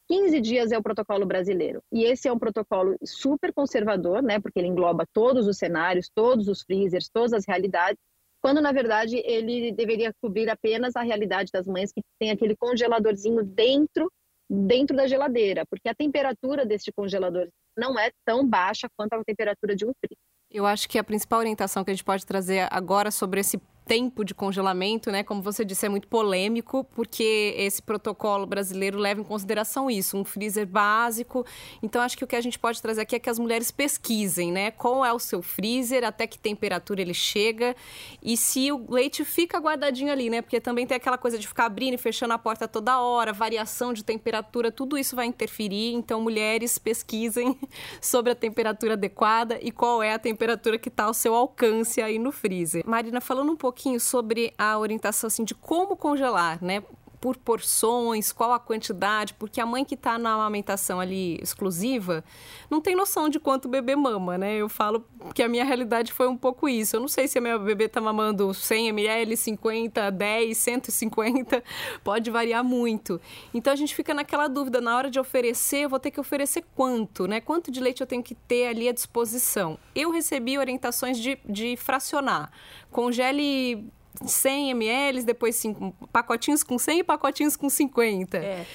15 0.07 0.41
dias 0.41 0.71
é 0.71 0.77
o 0.77 0.83
protocolo 0.83 1.25
brasileiro. 1.25 1.81
E 1.91 2.03
esse 2.03 2.27
é 2.27 2.31
um 2.31 2.39
protocolo 2.39 2.95
super 3.03 3.53
conservador, 3.53 4.21
né? 4.21 4.39
Porque 4.39 4.59
ele 4.59 4.67
engloba 4.67 5.05
todos 5.13 5.47
os 5.47 5.57
cenários, 5.57 6.09
todos 6.13 6.47
os 6.47 6.61
freezers, 6.61 7.09
todas 7.09 7.33
as 7.33 7.45
realidades, 7.45 7.97
quando 8.41 8.61
na 8.61 8.71
verdade 8.71 9.21
ele 9.25 9.71
deveria 9.71 10.13
cobrir 10.21 10.49
apenas 10.49 10.95
a 10.95 11.01
realidade 11.01 11.49
das 11.51 11.65
mães 11.65 11.91
que 11.93 12.01
tem 12.19 12.31
aquele 12.31 12.55
congeladorzinho 12.55 13.43
dentro 13.43 14.11
dentro 14.49 14.95
da 14.95 15.07
geladeira, 15.07 15.65
porque 15.65 15.89
a 15.89 15.95
temperatura 15.95 16.65
deste 16.65 16.91
congelador 16.91 17.47
não 17.77 17.97
é 17.97 18.11
tão 18.25 18.47
baixa 18.47 18.87
quanto 18.95 19.13
a 19.13 19.23
temperatura 19.23 19.75
de 19.75 19.85
um 19.85 19.91
freezer. 19.99 20.17
Eu 20.53 20.67
acho 20.67 20.87
que 20.87 20.99
a 20.99 21.03
principal 21.03 21.39
orientação 21.39 21.83
que 21.83 21.89
a 21.89 21.93
gente 21.93 22.03
pode 22.03 22.23
trazer 22.23 22.67
agora 22.69 23.09
sobre 23.09 23.39
esse 23.39 23.59
tempo 23.85 24.23
de 24.23 24.33
congelamento, 24.33 25.11
né? 25.11 25.23
Como 25.23 25.41
você 25.41 25.65
disse, 25.65 25.85
é 25.85 25.89
muito 25.89 26.07
polêmico, 26.07 26.83
porque 26.95 27.53
esse 27.57 27.81
protocolo 27.81 28.45
brasileiro 28.45 28.97
leva 28.97 29.21
em 29.21 29.23
consideração 29.23 29.89
isso, 29.89 30.17
um 30.17 30.23
freezer 30.23 30.65
básico. 30.65 31.45
Então, 31.81 32.01
acho 32.01 32.17
que 32.17 32.23
o 32.23 32.27
que 32.27 32.35
a 32.35 32.41
gente 32.41 32.57
pode 32.57 32.81
trazer 32.81 33.01
aqui 33.01 33.15
é 33.15 33.19
que 33.19 33.29
as 33.29 33.37
mulheres 33.37 33.71
pesquisem, 33.71 34.51
né? 34.51 34.71
Qual 34.71 35.03
é 35.03 35.11
o 35.11 35.19
seu 35.19 35.41
freezer, 35.41 36.03
até 36.03 36.25
que 36.25 36.37
temperatura 36.37 37.01
ele 37.01 37.13
chega 37.13 37.75
e 38.21 38.37
se 38.37 38.71
o 38.71 38.85
leite 38.89 39.25
fica 39.25 39.59
guardadinho 39.59 40.11
ali, 40.11 40.29
né? 40.29 40.41
Porque 40.41 40.59
também 40.59 40.87
tem 40.87 40.95
aquela 40.95 41.17
coisa 41.17 41.37
de 41.37 41.47
ficar 41.47 41.65
abrindo 41.65 41.95
e 41.95 41.97
fechando 41.97 42.33
a 42.33 42.37
porta 42.37 42.67
toda 42.67 42.99
hora, 42.99 43.33
variação 43.33 43.93
de 43.93 44.03
temperatura, 44.03 44.71
tudo 44.71 44.97
isso 44.97 45.15
vai 45.15 45.25
interferir. 45.25 45.93
Então, 45.93 46.21
mulheres 46.21 46.77
pesquisem 46.77 47.57
sobre 48.01 48.31
a 48.31 48.35
temperatura 48.35 48.93
adequada 48.93 49.59
e 49.61 49.71
qual 49.71 50.01
é 50.01 50.13
a 50.13 50.19
temperatura 50.19 50.77
que 50.77 50.89
está 50.89 51.05
ao 51.05 51.13
seu 51.13 51.33
alcance 51.35 52.01
aí 52.01 52.17
no 52.17 52.31
freezer. 52.31 52.83
Marina, 52.85 53.19
falando 53.19 53.51
um 53.51 53.55
pouco 53.55 53.72
pouquinho 53.73 53.99
sobre 53.99 54.53
a 54.55 54.77
orientação 54.77 55.27
assim, 55.27 55.43
de 55.43 55.55
como 55.55 55.97
congelar, 55.97 56.63
né? 56.63 56.83
Por 57.23 57.37
porções, 57.37 58.33
qual 58.33 58.51
a 58.51 58.59
quantidade, 58.59 59.33
porque 59.35 59.61
a 59.61 59.65
mãe 59.65 59.85
que 59.85 59.95
está 59.95 60.19
na 60.19 60.33
amamentação 60.33 60.99
ali 60.99 61.39
exclusiva 61.41 62.21
não 62.69 62.81
tem 62.81 62.97
noção 62.97 63.29
de 63.29 63.39
quanto 63.39 63.63
o 63.63 63.69
bebê 63.69 63.95
mama, 63.95 64.37
né? 64.37 64.57
Eu 64.57 64.67
falo 64.67 65.07
que 65.33 65.41
a 65.41 65.47
minha 65.47 65.63
realidade 65.63 66.11
foi 66.11 66.27
um 66.27 66.35
pouco 66.35 66.67
isso. 66.67 66.97
Eu 66.97 66.99
não 66.99 67.07
sei 67.07 67.29
se 67.29 67.37
a 67.37 67.41
minha 67.41 67.57
bebê 67.57 67.85
está 67.85 68.01
mamando 68.01 68.53
100 68.53 68.89
ml, 68.89 69.37
50, 69.37 70.11
10, 70.11 70.57
150, 70.57 71.63
pode 72.03 72.29
variar 72.29 72.61
muito. 72.61 73.21
Então 73.53 73.71
a 73.71 73.77
gente 73.77 73.95
fica 73.95 74.13
naquela 74.13 74.49
dúvida, 74.49 74.81
na 74.81 74.93
hora 74.97 75.09
de 75.09 75.17
oferecer, 75.17 75.85
eu 75.85 75.89
vou 75.89 76.01
ter 76.01 76.11
que 76.11 76.19
oferecer 76.19 76.65
quanto, 76.75 77.25
né? 77.25 77.39
Quanto 77.39 77.71
de 77.71 77.79
leite 77.79 78.01
eu 78.01 78.07
tenho 78.07 78.21
que 78.21 78.35
ter 78.35 78.67
ali 78.67 78.89
à 78.89 78.91
disposição? 78.91 79.79
Eu 79.95 80.11
recebi 80.11 80.57
orientações 80.57 81.17
de, 81.17 81.39
de 81.45 81.77
fracionar. 81.77 82.51
Congele 82.91 83.89
100 84.25 84.71
ml, 84.71 85.23
depois 85.23 85.55
cinco, 85.55 85.93
pacotinhos 86.11 86.63
com 86.63 86.77
100 86.77 86.99
e 86.99 87.03
pacotinhos 87.03 87.55
com 87.55 87.69
50. 87.69 88.37
É. 88.37 88.65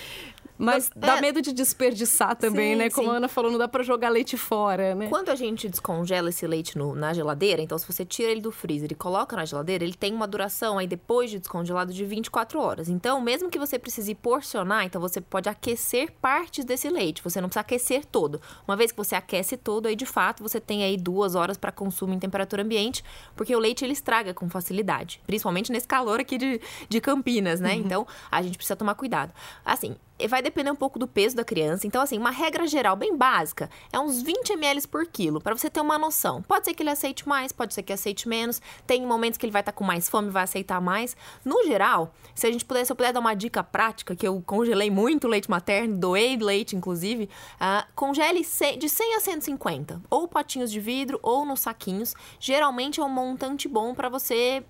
Mas 0.58 0.90
dá 0.94 1.18
é. 1.18 1.20
medo 1.20 1.40
de 1.40 1.52
desperdiçar 1.52 2.34
também, 2.34 2.72
sim, 2.72 2.78
né? 2.78 2.90
Como 2.90 3.08
sim. 3.08 3.14
a 3.14 3.16
Ana 3.18 3.28
falou, 3.28 3.50
não 3.50 3.58
dá 3.58 3.68
para 3.68 3.84
jogar 3.84 4.08
leite 4.08 4.36
fora, 4.36 4.94
né? 4.94 5.06
Quando 5.08 5.28
a 5.28 5.36
gente 5.36 5.68
descongela 5.68 6.30
esse 6.30 6.44
leite 6.46 6.76
no, 6.76 6.96
na 6.96 7.14
geladeira, 7.14 7.62
então 7.62 7.78
se 7.78 7.86
você 7.86 8.04
tira 8.04 8.32
ele 8.32 8.40
do 8.40 8.50
freezer 8.50 8.90
e 8.90 8.94
coloca 8.96 9.36
na 9.36 9.44
geladeira, 9.44 9.84
ele 9.84 9.94
tem 9.94 10.12
uma 10.12 10.26
duração 10.26 10.76
aí 10.76 10.86
depois 10.88 11.30
de 11.30 11.38
descongelado 11.38 11.92
de 11.92 12.04
24 12.04 12.60
horas. 12.60 12.88
Então, 12.88 13.20
mesmo 13.20 13.48
que 13.48 13.58
você 13.58 13.78
precise 13.78 14.14
porcionar, 14.16 14.84
então 14.84 15.00
você 15.00 15.20
pode 15.20 15.48
aquecer 15.48 16.12
partes 16.20 16.64
desse 16.64 16.90
leite. 16.90 17.22
Você 17.22 17.40
não 17.40 17.48
precisa 17.48 17.60
aquecer 17.60 18.04
todo. 18.04 18.40
Uma 18.66 18.76
vez 18.76 18.90
que 18.90 18.96
você 18.96 19.14
aquece 19.14 19.56
todo, 19.56 19.86
aí 19.86 19.94
de 19.94 20.06
fato 20.06 20.42
você 20.42 20.60
tem 20.60 20.82
aí 20.82 20.96
duas 20.96 21.36
horas 21.36 21.56
para 21.56 21.70
consumo 21.70 22.12
em 22.12 22.18
temperatura 22.18 22.62
ambiente, 22.62 23.04
porque 23.36 23.54
o 23.54 23.58
leite 23.60 23.84
ele 23.84 23.92
estraga 23.92 24.34
com 24.34 24.50
facilidade, 24.50 25.20
principalmente 25.24 25.70
nesse 25.70 25.86
calor 25.86 26.18
aqui 26.18 26.36
de, 26.36 26.60
de 26.88 27.00
Campinas, 27.00 27.60
né? 27.60 27.74
Uhum. 27.74 27.80
Então, 27.80 28.06
a 28.28 28.42
gente 28.42 28.56
precisa 28.56 28.74
tomar 28.74 28.96
cuidado. 28.96 29.32
Assim, 29.64 29.94
vai 30.26 30.42
depender 30.42 30.70
um 30.70 30.76
pouco 30.76 30.98
do 30.98 31.06
peso 31.06 31.36
da 31.36 31.44
criança. 31.44 31.86
Então, 31.86 32.02
assim, 32.02 32.18
uma 32.18 32.30
regra 32.30 32.66
geral 32.66 32.96
bem 32.96 33.16
básica 33.16 33.70
é 33.92 33.98
uns 34.00 34.22
20 34.22 34.54
ml 34.54 34.88
por 34.88 35.06
quilo, 35.06 35.40
para 35.40 35.54
você 35.56 35.70
ter 35.70 35.80
uma 35.80 35.98
noção. 35.98 36.42
Pode 36.42 36.64
ser 36.64 36.74
que 36.74 36.82
ele 36.82 36.90
aceite 36.90 37.28
mais, 37.28 37.52
pode 37.52 37.74
ser 37.74 37.82
que 37.82 37.92
aceite 37.92 38.28
menos. 38.28 38.60
Tem 38.86 39.04
momentos 39.06 39.38
que 39.38 39.46
ele 39.46 39.52
vai 39.52 39.60
estar 39.60 39.72
tá 39.72 39.76
com 39.76 39.84
mais 39.84 40.08
fome, 40.08 40.30
vai 40.30 40.44
aceitar 40.44 40.80
mais. 40.80 41.16
No 41.44 41.64
geral, 41.64 42.12
se 42.34 42.46
a 42.46 42.50
gente 42.50 42.64
puder, 42.64 42.84
se 42.84 42.92
eu 42.92 42.96
puder 42.96 43.12
dar 43.12 43.20
uma 43.20 43.34
dica 43.34 43.62
prática, 43.62 44.16
que 44.16 44.26
eu 44.26 44.42
congelei 44.44 44.90
muito 44.90 45.28
leite 45.28 45.50
materno, 45.50 45.96
doei 45.96 46.36
leite, 46.36 46.74
inclusive, 46.74 47.28
uh, 47.60 47.86
congele 47.94 48.40
de 48.78 48.88
100 48.88 49.16
a 49.16 49.20
150, 49.20 50.02
ou 50.10 50.26
potinhos 50.26 50.70
de 50.70 50.80
vidro, 50.80 51.18
ou 51.22 51.44
nos 51.44 51.60
saquinhos. 51.60 52.14
Geralmente 52.40 53.00
é 53.00 53.04
um 53.04 53.08
montante 53.08 53.68
bom 53.68 53.94
para 53.94 54.08
você 54.08 54.64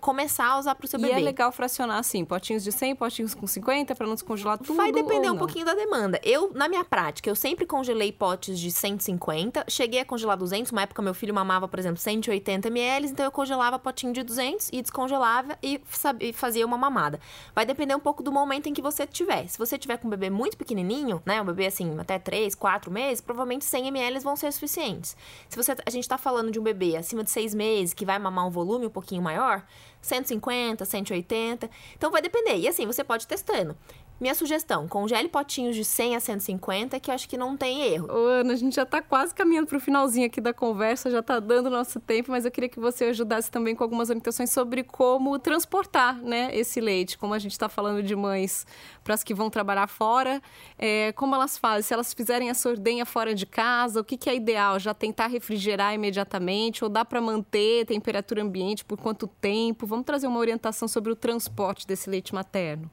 começar 0.00 0.46
a 0.46 0.58
usar 0.58 0.74
para 0.74 0.84
o 0.84 0.88
seu 0.88 0.98
e 0.98 1.02
bebê. 1.02 1.14
E 1.14 1.16
é 1.16 1.20
legal 1.20 1.52
fracionar 1.52 1.98
assim, 1.98 2.24
potinhos 2.24 2.64
de 2.64 2.72
100, 2.72 2.96
potinhos 2.96 3.34
com 3.34 3.46
50 3.46 3.94
para 3.94 4.06
não 4.06 4.14
descongelar 4.14 4.58
tudo. 4.58 4.74
Vai 4.74 4.92
depender 4.92 5.30
um 5.30 5.36
pouquinho 5.36 5.64
da 5.64 5.74
demanda. 5.74 6.20
Eu, 6.22 6.50
na 6.54 6.68
minha 6.68 6.84
prática, 6.84 7.28
eu 7.28 7.36
sempre 7.36 7.66
congelei 7.66 8.12
potes 8.12 8.58
de 8.58 8.70
150, 8.70 9.64
cheguei 9.68 10.00
a 10.00 10.04
congelar 10.04 10.36
200, 10.36 10.72
uma 10.72 10.82
época 10.82 11.02
meu 11.02 11.14
filho 11.14 11.34
mamava, 11.34 11.68
por 11.68 11.78
exemplo, 11.78 11.98
180 11.98 12.68
ml, 12.68 13.08
então 13.08 13.24
eu 13.24 13.32
congelava 13.32 13.78
potinho 13.78 14.12
de 14.12 14.22
200 14.22 14.70
e 14.72 14.82
descongelava 14.82 15.58
e, 15.62 15.80
e 16.20 16.32
fazia 16.32 16.64
uma 16.66 16.78
mamada. 16.78 17.20
Vai 17.54 17.66
depender 17.66 17.94
um 17.94 18.00
pouco 18.00 18.22
do 18.22 18.32
momento 18.32 18.68
em 18.68 18.74
que 18.74 18.82
você 18.82 19.06
tiver. 19.06 19.46
Se 19.48 19.58
você 19.58 19.78
tiver 19.78 19.98
com 19.98 20.06
um 20.06 20.10
bebê 20.10 20.30
muito 20.30 20.56
pequenininho, 20.56 21.22
né, 21.24 21.40
um 21.40 21.44
bebê 21.44 21.66
assim, 21.66 21.98
até 21.98 22.18
3, 22.18 22.54
4 22.54 22.90
meses, 22.90 23.20
provavelmente 23.20 23.64
100 23.64 23.88
ml 23.88 24.20
vão 24.20 24.36
ser 24.36 24.52
suficientes. 24.52 25.16
Se 25.48 25.56
você 25.56 25.74
a 25.84 25.90
gente 25.90 26.04
está 26.04 26.16
falando 26.16 26.50
de 26.50 26.58
um 26.58 26.62
bebê 26.62 26.96
acima 26.96 27.24
de 27.24 27.30
6 27.30 27.54
meses 27.54 27.94
que 27.94 28.04
vai 28.04 28.18
mamar 28.18 28.46
um 28.46 28.50
volume 28.50 28.86
um 28.86 28.90
pouquinho 28.90 29.22
maior, 29.22 29.64
150, 30.04 30.84
180. 30.84 31.70
Então 31.96 32.10
vai 32.10 32.22
depender. 32.22 32.56
E 32.56 32.68
assim, 32.68 32.86
você 32.86 33.02
pode 33.02 33.24
ir 33.24 33.28
testando. 33.28 33.76
Minha 34.20 34.34
sugestão, 34.34 34.86
congele 34.86 35.28
potinhos 35.28 35.74
de 35.74 35.84
100 35.84 36.14
a 36.14 36.20
150, 36.20 37.00
que 37.00 37.10
acho 37.10 37.28
que 37.28 37.36
não 37.36 37.56
tem 37.56 37.82
erro. 37.82 38.06
Ô, 38.08 38.28
Ana, 38.28 38.52
a 38.52 38.56
gente 38.56 38.76
já 38.76 38.84
está 38.84 39.02
quase 39.02 39.34
caminhando 39.34 39.66
para 39.66 39.76
o 39.76 39.80
finalzinho 39.80 40.26
aqui 40.26 40.40
da 40.40 40.54
conversa, 40.54 41.10
já 41.10 41.18
está 41.18 41.40
dando 41.40 41.68
nosso 41.68 41.98
tempo, 41.98 42.30
mas 42.30 42.44
eu 42.44 42.50
queria 42.52 42.68
que 42.68 42.78
você 42.78 43.06
ajudasse 43.06 43.50
também 43.50 43.74
com 43.74 43.82
algumas 43.82 44.10
orientações 44.10 44.50
sobre 44.50 44.84
como 44.84 45.36
transportar 45.40 46.22
né, 46.22 46.56
esse 46.56 46.80
leite. 46.80 47.18
Como 47.18 47.34
a 47.34 47.40
gente 47.40 47.52
está 47.52 47.68
falando 47.68 48.04
de 48.04 48.14
mães 48.14 48.64
para 49.02 49.14
as 49.14 49.24
que 49.24 49.34
vão 49.34 49.50
trabalhar 49.50 49.88
fora, 49.88 50.40
é, 50.78 51.10
como 51.12 51.34
elas 51.34 51.58
fazem? 51.58 51.82
Se 51.82 51.92
elas 51.92 52.14
fizerem 52.14 52.50
a 52.50 52.54
sordenha 52.54 53.04
fora 53.04 53.34
de 53.34 53.44
casa, 53.44 54.00
o 54.00 54.04
que, 54.04 54.16
que 54.16 54.30
é 54.30 54.36
ideal? 54.36 54.78
Já 54.78 54.94
tentar 54.94 55.26
refrigerar 55.26 55.92
imediatamente 55.92 56.84
ou 56.84 56.88
dá 56.88 57.04
para 57.04 57.20
manter 57.20 57.84
temperatura 57.86 58.42
ambiente 58.42 58.84
por 58.84 58.96
quanto 58.96 59.26
tempo? 59.26 59.88
Vamos 59.88 60.06
trazer 60.06 60.28
uma 60.28 60.38
orientação 60.38 60.86
sobre 60.86 61.10
o 61.10 61.16
transporte 61.16 61.84
desse 61.84 62.08
leite 62.08 62.32
materno. 62.32 62.88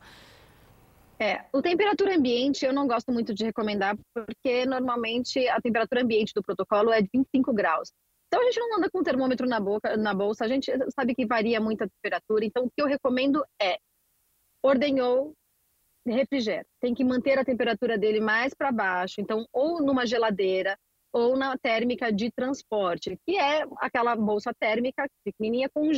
É, 1.22 1.46
o 1.54 1.62
temperatura 1.62 2.16
ambiente 2.16 2.66
eu 2.66 2.74
não 2.74 2.88
gosto 2.88 3.12
muito 3.12 3.32
de 3.32 3.44
recomendar, 3.44 3.96
porque 4.12 4.66
normalmente 4.66 5.48
a 5.48 5.62
temperatura 5.62 6.02
ambiente 6.02 6.34
do 6.34 6.42
protocolo 6.42 6.92
é 6.92 7.00
de 7.00 7.10
25 7.14 7.54
graus. 7.54 7.92
Então 8.28 8.42
a 8.42 8.46
gente 8.46 8.60
não 8.60 8.78
anda 8.78 8.90
com 8.90 9.00
o 9.00 9.04
termômetro 9.04 9.48
na 9.48 9.60
boca, 9.60 9.96
na 9.96 10.16
bolsa, 10.16 10.46
a 10.46 10.48
gente 10.48 10.72
sabe 10.96 11.14
que 11.14 11.28
varia 11.28 11.62
muito 11.62 11.84
a 11.84 11.88
temperatura. 11.88 12.44
Então 12.44 12.66
o 12.66 12.72
que 12.72 12.82
eu 12.82 12.88
recomendo 12.88 13.46
é 13.62 13.78
ordenhou, 14.64 15.36
refrigera. 16.08 16.66
Tem 16.80 16.96
que 16.96 17.04
manter 17.04 17.38
a 17.38 17.46
temperatura 17.46 18.00
dele 18.00 18.20
mais 18.20 18.56
para 18.56 18.72
baixo. 18.72 19.22
Então 19.22 19.46
ou 19.54 19.80
numa 19.80 20.08
geladeira 20.08 20.76
ou 21.14 21.36
na 21.36 21.58
térmica 21.58 22.12
de 22.12 22.32
transporte, 22.32 23.18
que 23.26 23.38
é 23.38 23.66
aquela 23.78 24.16
bolsa 24.16 24.54
térmica 24.58 25.08
pequenininha 25.24 25.70
com 25.70 25.90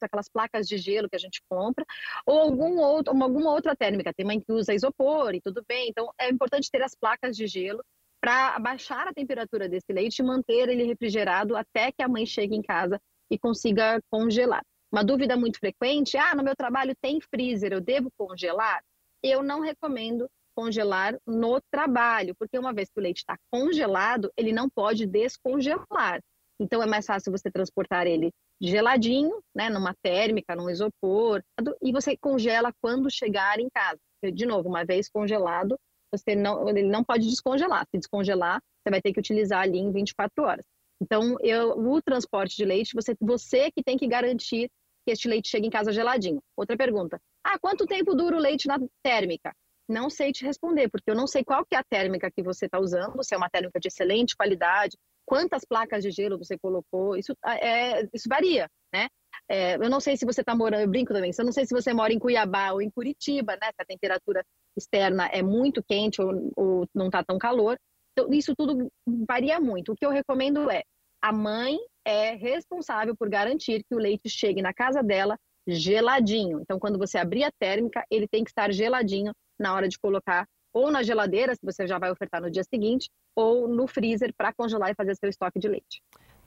aquelas 0.00 0.28
placas 0.28 0.66
de 0.66 0.78
gelo 0.78 1.08
que 1.08 1.16
a 1.16 1.18
gente 1.18 1.42
compra, 1.48 1.84
ou 2.26 2.38
algum 2.38 2.78
outro, 2.78 3.12
alguma 3.22 3.52
outra 3.52 3.76
térmica. 3.76 4.12
Tem 4.14 4.24
mãe 4.24 4.40
que 4.40 4.52
usa 4.52 4.74
isopor 4.74 5.34
e 5.34 5.40
tudo 5.40 5.62
bem. 5.68 5.88
Então, 5.88 6.10
é 6.18 6.30
importante 6.30 6.70
ter 6.70 6.82
as 6.82 6.94
placas 6.94 7.36
de 7.36 7.46
gelo 7.46 7.84
para 8.20 8.56
abaixar 8.56 9.08
a 9.08 9.12
temperatura 9.12 9.68
desse 9.68 9.92
leite 9.92 10.20
e 10.20 10.22
manter 10.22 10.68
ele 10.68 10.84
refrigerado 10.84 11.56
até 11.56 11.90
que 11.90 12.02
a 12.02 12.08
mãe 12.08 12.24
chegue 12.24 12.54
em 12.54 12.62
casa 12.62 13.00
e 13.30 13.38
consiga 13.38 14.00
congelar. 14.10 14.64
Uma 14.92 15.02
dúvida 15.02 15.36
muito 15.36 15.58
frequente: 15.58 16.16
ah, 16.16 16.34
no 16.34 16.44
meu 16.44 16.54
trabalho 16.54 16.94
tem 17.00 17.20
freezer, 17.20 17.72
eu 17.72 17.80
devo 17.80 18.10
congelar? 18.16 18.82
Eu 19.22 19.42
não 19.42 19.60
recomendo 19.60 20.28
congelar 20.54 21.18
no 21.26 21.60
trabalho, 21.70 22.34
porque 22.38 22.58
uma 22.58 22.72
vez 22.72 22.88
que 22.88 22.98
o 22.98 23.02
leite 23.02 23.18
está 23.18 23.36
congelado, 23.50 24.30
ele 24.36 24.52
não 24.52 24.68
pode 24.68 25.06
descongelar. 25.06 26.20
Então 26.60 26.82
é 26.82 26.86
mais 26.86 27.06
fácil 27.06 27.32
você 27.32 27.50
transportar 27.50 28.06
ele 28.06 28.30
geladinho, 28.60 29.42
né, 29.54 29.68
numa 29.68 29.94
térmica, 30.02 30.54
num 30.54 30.70
isopor, 30.70 31.42
e 31.82 31.90
você 31.90 32.16
congela 32.16 32.72
quando 32.80 33.10
chegar 33.10 33.58
em 33.58 33.68
casa. 33.68 33.98
De 34.32 34.46
novo, 34.46 34.68
uma 34.68 34.84
vez 34.84 35.08
congelado, 35.08 35.76
você 36.12 36.36
não, 36.36 36.68
ele 36.68 36.84
não 36.84 37.02
pode 37.02 37.28
descongelar. 37.28 37.84
Se 37.90 37.98
descongelar, 37.98 38.60
você 38.60 38.90
vai 38.90 39.00
ter 39.00 39.12
que 39.12 39.18
utilizar 39.18 39.62
ali 39.62 39.78
em 39.78 39.90
24 39.90 40.44
horas. 40.44 40.64
Então, 41.02 41.36
eu, 41.40 41.76
o 41.76 42.00
transporte 42.00 42.56
de 42.56 42.64
leite, 42.64 42.94
você, 42.94 43.16
você 43.20 43.70
que 43.72 43.82
tem 43.82 43.96
que 43.96 44.06
garantir 44.06 44.70
que 45.04 45.12
este 45.12 45.26
leite 45.26 45.48
chegue 45.48 45.66
em 45.66 45.70
casa 45.70 45.92
geladinho. 45.92 46.40
Outra 46.56 46.76
pergunta. 46.76 47.18
Ah, 47.42 47.58
quanto 47.58 47.86
tempo 47.86 48.14
dura 48.14 48.36
o 48.36 48.40
leite 48.40 48.68
na 48.68 48.78
térmica? 49.02 49.52
Não 49.92 50.08
sei 50.08 50.32
te 50.32 50.44
responder, 50.44 50.88
porque 50.88 51.10
eu 51.10 51.14
não 51.14 51.26
sei 51.26 51.44
qual 51.44 51.66
que 51.66 51.74
é 51.74 51.78
a 51.78 51.84
térmica 51.84 52.30
que 52.30 52.42
você 52.42 52.64
está 52.64 52.80
usando, 52.80 53.22
se 53.22 53.34
é 53.34 53.36
uma 53.36 53.50
térmica 53.50 53.78
de 53.78 53.88
excelente 53.88 54.34
qualidade, 54.34 54.96
quantas 55.26 55.64
placas 55.64 56.02
de 56.02 56.10
gelo 56.10 56.38
você 56.38 56.56
colocou, 56.58 57.14
isso, 57.14 57.36
ah, 57.44 57.56
é, 57.56 58.08
isso 58.14 58.26
varia, 58.28 58.68
né? 58.92 59.08
É, 59.48 59.74
eu 59.74 59.90
não 59.90 60.00
sei 60.00 60.16
se 60.16 60.24
você 60.24 60.40
está 60.40 60.54
morando, 60.54 60.80
eu 60.80 60.88
brinco 60.88 61.12
também, 61.12 61.30
eu 61.36 61.44
não 61.44 61.52
sei 61.52 61.66
se 61.66 61.74
você 61.74 61.92
mora 61.92 62.12
em 62.12 62.18
Cuiabá 62.18 62.72
ou 62.72 62.80
em 62.80 62.90
Curitiba, 62.90 63.52
né? 63.52 63.68
Se 63.68 63.82
a 63.82 63.84
temperatura 63.84 64.42
externa 64.76 65.26
é 65.26 65.42
muito 65.42 65.82
quente 65.82 66.22
ou, 66.22 66.50
ou 66.56 66.88
não 66.94 67.06
está 67.06 67.22
tão 67.22 67.38
calor. 67.38 67.76
Então, 68.12 68.32
isso 68.32 68.54
tudo 68.56 68.90
varia 69.28 69.60
muito. 69.60 69.92
O 69.92 69.96
que 69.96 70.06
eu 70.06 70.10
recomendo 70.10 70.70
é 70.70 70.82
a 71.22 71.32
mãe 71.32 71.78
é 72.04 72.34
responsável 72.34 73.14
por 73.16 73.28
garantir 73.28 73.84
que 73.84 73.94
o 73.94 73.98
leite 73.98 74.28
chegue 74.28 74.62
na 74.62 74.72
casa 74.72 75.02
dela 75.02 75.36
geladinho. 75.66 76.60
Então, 76.60 76.78
quando 76.78 76.98
você 76.98 77.18
abrir 77.18 77.44
a 77.44 77.52
térmica, 77.52 78.04
ele 78.10 78.26
tem 78.26 78.42
que 78.42 78.50
estar 78.50 78.72
geladinho 78.72 79.32
na 79.62 79.74
hora 79.74 79.88
de 79.88 79.98
colocar 79.98 80.46
ou 80.72 80.90
na 80.90 81.02
geladeira, 81.02 81.54
se 81.54 81.60
você 81.62 81.86
já 81.86 81.98
vai 81.98 82.10
ofertar 82.10 82.40
no 82.40 82.50
dia 82.50 82.64
seguinte, 82.64 83.10
ou 83.36 83.68
no 83.68 83.86
freezer 83.86 84.32
para 84.34 84.52
congelar 84.52 84.90
e 84.90 84.94
fazer 84.94 85.14
seu 85.16 85.28
estoque 85.28 85.58
de 85.58 85.68
leite. 85.68 86.02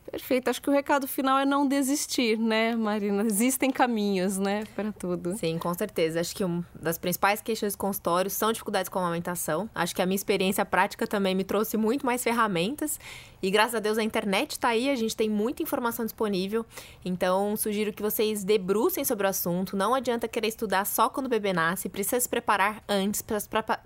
Perfeito. 0.10 0.50
Acho 0.50 0.62
que 0.62 0.70
o 0.70 0.74
recado 0.74 1.08
final 1.08 1.38
é 1.40 1.46
não 1.46 1.68
desistir, 1.68 2.38
né, 2.38 2.76
Marina? 2.76 3.24
Existem 3.24 3.72
caminhos, 3.72 4.38
né, 4.38 4.64
para 4.76 4.92
tudo. 4.92 5.36
Sim, 5.38 5.58
com 5.58 5.74
certeza. 5.74 6.20
Acho 6.20 6.36
que 6.36 6.44
uma 6.44 6.66
das 6.80 6.98
principais 6.98 7.42
queixas 7.42 7.74
do 7.74 7.78
consultório 7.78 8.30
são 8.30 8.52
dificuldades 8.52 8.88
com 8.88 9.00
a 9.00 9.02
amamentação. 9.02 9.70
Acho 9.74 9.96
que 9.96 10.02
a 10.02 10.06
minha 10.06 10.16
experiência 10.16 10.64
prática 10.64 11.08
também 11.08 11.34
me 11.34 11.44
trouxe 11.44 11.76
muito 11.76 12.06
mais 12.06 12.24
ferramentas. 12.24 13.00
E 13.42 13.52
graças 13.52 13.76
a 13.76 13.80
Deus 13.80 13.98
a 13.98 14.04
internet 14.04 14.52
está 14.52 14.70
aí, 14.70 14.90
a 14.90 14.96
gente 14.96 15.16
tem 15.16 15.30
muita 15.30 15.62
informação 15.62 16.06
disponível. 16.06 16.66
Então, 17.04 17.56
sugiro 17.58 17.94
que 17.94 18.02
vocês 18.02 18.44
debrucem 18.44 19.04
sobre 19.04 19.28
o 19.28 19.30
assunto. 19.30 19.76
Não 19.76 19.94
adianta 19.94 20.28
querer 20.28 20.48
estudar 20.48 20.86
só 20.86 21.10
quando 21.10 21.28
o 21.28 21.30
bebê 21.30 21.54
nasce. 21.54 21.90
Precisa 21.90 22.20
se 22.20 22.30
preparar 22.30 22.84
antes, 22.88 23.24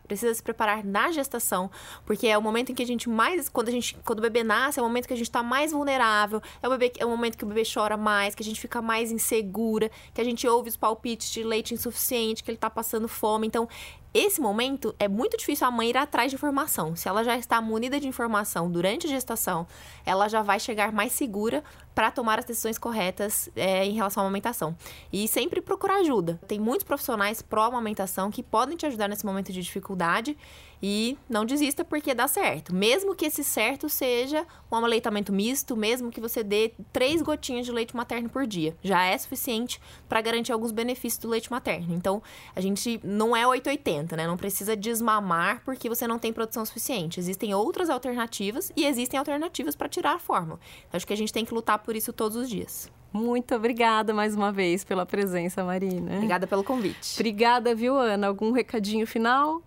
precisa 0.07 0.33
se 0.33 0.43
preparar 0.43 0.83
na 0.83 1.11
gestação, 1.11 1.69
porque 2.05 2.27
é 2.27 2.37
o 2.37 2.41
momento 2.41 2.71
em 2.71 2.75
que 2.75 2.83
a 2.83 2.87
gente 2.87 3.09
mais. 3.09 3.49
Quando, 3.49 3.69
a 3.69 3.71
gente, 3.71 3.97
quando 4.05 4.19
o 4.19 4.21
bebê 4.21 4.43
nasce, 4.43 4.79
é 4.79 4.81
o 4.81 4.85
momento 4.85 5.07
que 5.07 5.13
a 5.13 5.17
gente 5.17 5.27
está 5.27 5.43
mais 5.43 5.71
vulnerável 5.71 6.08
vulnerável, 6.09 6.41
é 6.61 6.67
o, 6.67 6.71
bebê, 6.71 6.91
é 6.97 7.05
o 7.05 7.09
momento 7.09 7.37
que 7.37 7.43
o 7.43 7.47
bebê 7.47 7.63
chora 7.71 7.95
mais, 7.95 8.33
que 8.33 8.41
a 8.41 8.45
gente 8.45 8.59
fica 8.59 8.81
mais 8.81 9.11
insegura, 9.11 9.89
que 10.13 10.19
a 10.19 10.23
gente 10.23 10.47
ouve 10.47 10.69
os 10.69 10.77
palpites 10.77 11.29
de 11.29 11.43
leite 11.43 11.73
insuficiente, 11.73 12.43
que 12.43 12.51
ele 12.51 12.57
tá 12.57 12.69
passando 12.69 13.07
fome. 13.07 13.47
Então, 13.47 13.67
esse 14.11 14.41
momento 14.41 14.95
é 14.97 15.07
muito 15.07 15.37
difícil 15.37 15.67
a 15.67 15.71
mãe 15.71 15.91
ir 15.91 15.97
atrás 15.97 16.31
de 16.31 16.35
informação. 16.35 16.95
Se 16.95 17.07
ela 17.07 17.23
já 17.23 17.37
está 17.37 17.61
munida 17.61 17.99
de 17.99 18.07
informação 18.07 18.71
durante 18.71 19.05
a 19.05 19.09
gestação, 19.09 19.67
ela 20.03 20.27
já 20.27 20.41
vai 20.41 20.59
chegar 20.59 20.91
mais 20.91 21.11
segura 21.11 21.63
para 21.93 22.09
tomar 22.09 22.39
as 22.39 22.45
decisões 22.45 22.79
corretas 22.79 23.49
é, 23.55 23.85
em 23.85 23.93
relação 23.93 24.23
à 24.23 24.25
amamentação. 24.25 24.75
E 25.13 25.27
sempre 25.27 25.61
procurar 25.61 25.97
ajuda. 25.99 26.39
Tem 26.47 26.59
muitos 26.59 26.83
profissionais 26.83 27.43
pró-amamentação 27.43 28.31
que 28.31 28.41
podem 28.41 28.75
te 28.75 28.87
ajudar 28.87 29.07
nesse 29.07 29.25
momento 29.25 29.53
de 29.53 29.61
dificuldade 29.61 30.35
e 30.81 31.17
não 31.29 31.45
desista 31.45 31.83
porque 31.83 32.13
dá 32.13 32.27
certo. 32.27 32.73
Mesmo 32.73 33.15
que 33.15 33.25
esse 33.25 33.43
certo 33.43 33.89
seja 33.89 34.45
um 34.71 34.75
aleitamento 34.77 35.31
misto, 35.33 35.75
mesmo 35.75 36.11
que 36.11 36.21
você 36.21 36.43
dê 36.43 36.73
três 36.93 37.21
gotinhas 37.21 37.65
de 37.65 37.71
leite 37.71 37.95
materno 37.95 38.29
por 38.29 38.45
dia, 38.45 38.75
já 38.81 39.03
é 39.03 39.17
suficiente 39.17 39.79
para 40.07 40.21
garantir 40.21 40.51
alguns 40.51 40.71
benefícios 40.71 41.19
do 41.19 41.29
leite 41.29 41.51
materno. 41.51 41.93
Então, 41.93 42.21
a 42.55 42.61
gente 42.61 42.99
não 43.03 43.35
é 43.35 43.45
880, 43.45 44.15
né? 44.15 44.27
Não 44.27 44.37
precisa 44.37 44.75
desmamar 44.75 45.61
porque 45.65 45.89
você 45.89 46.07
não 46.07 46.19
tem 46.19 46.31
produção 46.31 46.65
suficiente. 46.65 47.19
Existem 47.19 47.53
outras 47.53 47.89
alternativas 47.89 48.71
e 48.75 48.85
existem 48.85 49.17
alternativas 49.17 49.75
para 49.75 49.89
tirar 49.89 50.13
a 50.13 50.19
fórmula. 50.19 50.59
Então, 50.87 50.97
acho 50.97 51.07
que 51.07 51.13
a 51.13 51.17
gente 51.17 51.33
tem 51.33 51.45
que 51.45 51.53
lutar 51.53 51.79
por 51.79 51.95
isso 51.95 52.13
todos 52.13 52.37
os 52.37 52.49
dias. 52.49 52.89
Muito 53.11 53.55
obrigada 53.55 54.13
mais 54.13 54.35
uma 54.35 54.51
vez 54.51 54.83
pela 54.83 55.03
presença, 55.05 55.63
Marina. 55.63 56.15
Obrigada 56.17 56.45
pelo 56.45 56.63
convite. 56.63 57.15
Obrigada, 57.15 57.73
viu, 57.73 57.97
Ana? 57.97 58.27
Algum 58.27 58.51
recadinho 58.51 59.07
final? 59.07 59.63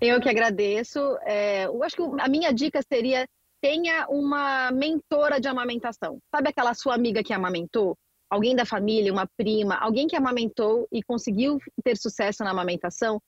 Eu 0.00 0.20
que 0.20 0.28
agradeço. 0.28 0.98
É, 1.22 1.66
eu 1.66 1.82
acho 1.82 1.96
que 1.96 2.02
a 2.20 2.28
minha 2.28 2.52
dica 2.52 2.80
seria 2.82 3.26
tenha 3.60 4.06
uma 4.08 4.70
mentora 4.70 5.38
de 5.38 5.46
amamentação. 5.46 6.18
Sabe 6.34 6.48
aquela 6.48 6.72
sua 6.72 6.94
amiga 6.94 7.22
que 7.22 7.32
amamentou? 7.32 7.94
Alguém 8.30 8.56
da 8.56 8.64
família, 8.64 9.12
uma 9.12 9.28
prima, 9.36 9.74
alguém 9.76 10.06
que 10.06 10.16
amamentou 10.16 10.88
e 10.90 11.02
conseguiu 11.02 11.58
ter 11.84 11.96
sucesso 11.96 12.42
na 12.42 12.50
amamentação? 12.50 13.20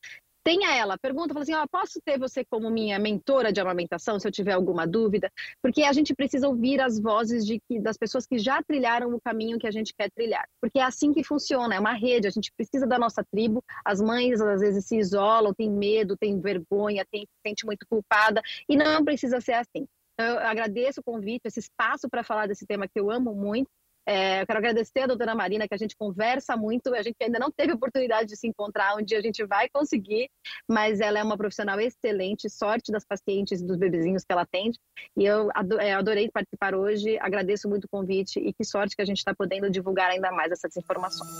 Tenha 0.44 0.74
ela, 0.74 0.98
pergunta, 0.98 1.32
fala 1.32 1.42
assim, 1.42 1.54
oh, 1.54 1.68
posso 1.68 2.00
ter 2.04 2.18
você 2.18 2.44
como 2.44 2.70
minha 2.70 2.98
mentora 2.98 3.52
de 3.52 3.60
amamentação, 3.60 4.18
se 4.18 4.26
eu 4.26 4.32
tiver 4.32 4.52
alguma 4.52 4.86
dúvida? 4.86 5.30
Porque 5.62 5.82
a 5.82 5.92
gente 5.92 6.14
precisa 6.14 6.48
ouvir 6.48 6.80
as 6.80 6.98
vozes 6.98 7.46
de 7.46 7.60
que, 7.68 7.80
das 7.80 7.96
pessoas 7.96 8.26
que 8.26 8.38
já 8.38 8.62
trilharam 8.62 9.14
o 9.14 9.20
caminho 9.20 9.58
que 9.58 9.66
a 9.66 9.70
gente 9.70 9.94
quer 9.94 10.10
trilhar. 10.10 10.46
Porque 10.60 10.78
é 10.78 10.82
assim 10.82 11.12
que 11.12 11.24
funciona, 11.24 11.74
é 11.74 11.80
uma 11.80 11.94
rede, 11.94 12.26
a 12.26 12.30
gente 12.30 12.52
precisa 12.56 12.86
da 12.86 12.98
nossa 12.98 13.24
tribo, 13.24 13.62
as 13.84 14.00
mães 14.00 14.40
às 14.40 14.60
vezes 14.60 14.84
se 14.86 14.96
isolam, 14.96 15.54
têm 15.54 15.70
medo, 15.70 16.16
têm 16.16 16.40
vergonha, 16.40 17.06
têm, 17.10 17.22
se 17.22 17.48
sente 17.48 17.64
muito 17.66 17.86
culpada, 17.88 18.42
e 18.68 18.76
não 18.76 19.04
precisa 19.04 19.40
ser 19.40 19.54
assim. 19.54 19.86
Então, 20.14 20.26
eu 20.26 20.46
agradeço 20.46 21.00
o 21.00 21.04
convite, 21.04 21.42
esse 21.46 21.60
espaço 21.60 22.08
para 22.08 22.22
falar 22.22 22.46
desse 22.46 22.66
tema 22.66 22.86
que 22.86 22.98
eu 22.98 23.10
amo 23.10 23.34
muito, 23.34 23.68
é, 24.06 24.42
eu 24.42 24.46
quero 24.46 24.58
agradecer 24.58 25.00
a 25.00 25.06
doutora 25.06 25.34
Marina, 25.34 25.68
que 25.68 25.74
a 25.74 25.78
gente 25.78 25.96
conversa 25.96 26.56
muito, 26.56 26.94
a 26.94 27.02
gente 27.02 27.16
ainda 27.22 27.38
não 27.38 27.50
teve 27.50 27.72
oportunidade 27.72 28.28
de 28.28 28.36
se 28.36 28.46
encontrar, 28.46 28.96
um 28.96 29.02
dia 29.02 29.18
a 29.18 29.22
gente 29.22 29.44
vai 29.44 29.68
conseguir, 29.68 30.28
mas 30.68 31.00
ela 31.00 31.18
é 31.18 31.22
uma 31.22 31.36
profissional 31.36 31.78
excelente, 31.80 32.48
sorte 32.50 32.90
das 32.90 33.04
pacientes 33.04 33.60
e 33.60 33.66
dos 33.66 33.76
bebezinhos 33.76 34.24
que 34.24 34.32
ela 34.32 34.42
atende, 34.42 34.78
e 35.16 35.24
eu 35.24 35.48
é, 35.80 35.92
adorei 35.92 36.30
participar 36.30 36.74
hoje, 36.74 37.18
agradeço 37.20 37.68
muito 37.68 37.84
o 37.84 37.88
convite 37.88 38.38
e 38.38 38.52
que 38.52 38.64
sorte 38.64 38.96
que 38.96 39.02
a 39.02 39.06
gente 39.06 39.18
está 39.18 39.34
podendo 39.34 39.70
divulgar 39.70 40.10
ainda 40.10 40.30
mais 40.32 40.50
essas 40.52 40.76
informações. 40.76 41.30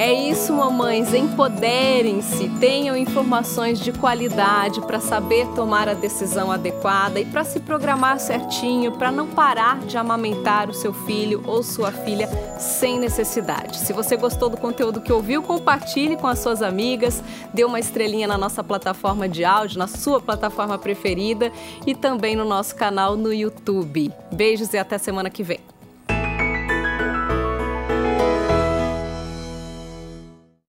É 0.00 0.14
isso, 0.14 0.54
mamães, 0.54 1.12
empoderem-se, 1.12 2.48
tenham 2.58 2.96
informações 2.96 3.78
de 3.78 3.92
qualidade 3.92 4.80
para 4.80 4.98
saber 4.98 5.46
tomar 5.48 5.90
a 5.90 5.92
decisão 5.92 6.50
adequada 6.50 7.20
e 7.20 7.26
para 7.26 7.44
se 7.44 7.60
programar 7.60 8.18
certinho, 8.18 8.92
para 8.92 9.12
não 9.12 9.26
parar 9.26 9.80
de 9.80 9.98
amamentar 9.98 10.70
o 10.70 10.72
seu 10.72 10.94
filho 10.94 11.42
ou 11.46 11.62
sua 11.62 11.92
filha 11.92 12.26
sem 12.58 12.98
necessidade. 12.98 13.76
Se 13.76 13.92
você 13.92 14.16
gostou 14.16 14.48
do 14.48 14.56
conteúdo 14.56 15.02
que 15.02 15.12
ouviu, 15.12 15.42
compartilhe 15.42 16.16
com 16.16 16.26
as 16.26 16.38
suas 16.38 16.62
amigas, 16.62 17.22
dê 17.52 17.62
uma 17.62 17.78
estrelinha 17.78 18.26
na 18.26 18.38
nossa 18.38 18.64
plataforma 18.64 19.28
de 19.28 19.44
áudio, 19.44 19.78
na 19.78 19.86
sua 19.86 20.18
plataforma 20.18 20.78
preferida 20.78 21.52
e 21.86 21.94
também 21.94 22.34
no 22.34 22.46
nosso 22.46 22.74
canal 22.74 23.18
no 23.18 23.34
YouTube. 23.34 24.10
Beijos 24.32 24.72
e 24.72 24.78
até 24.78 24.96
semana 24.96 25.28
que 25.28 25.42
vem. 25.42 25.60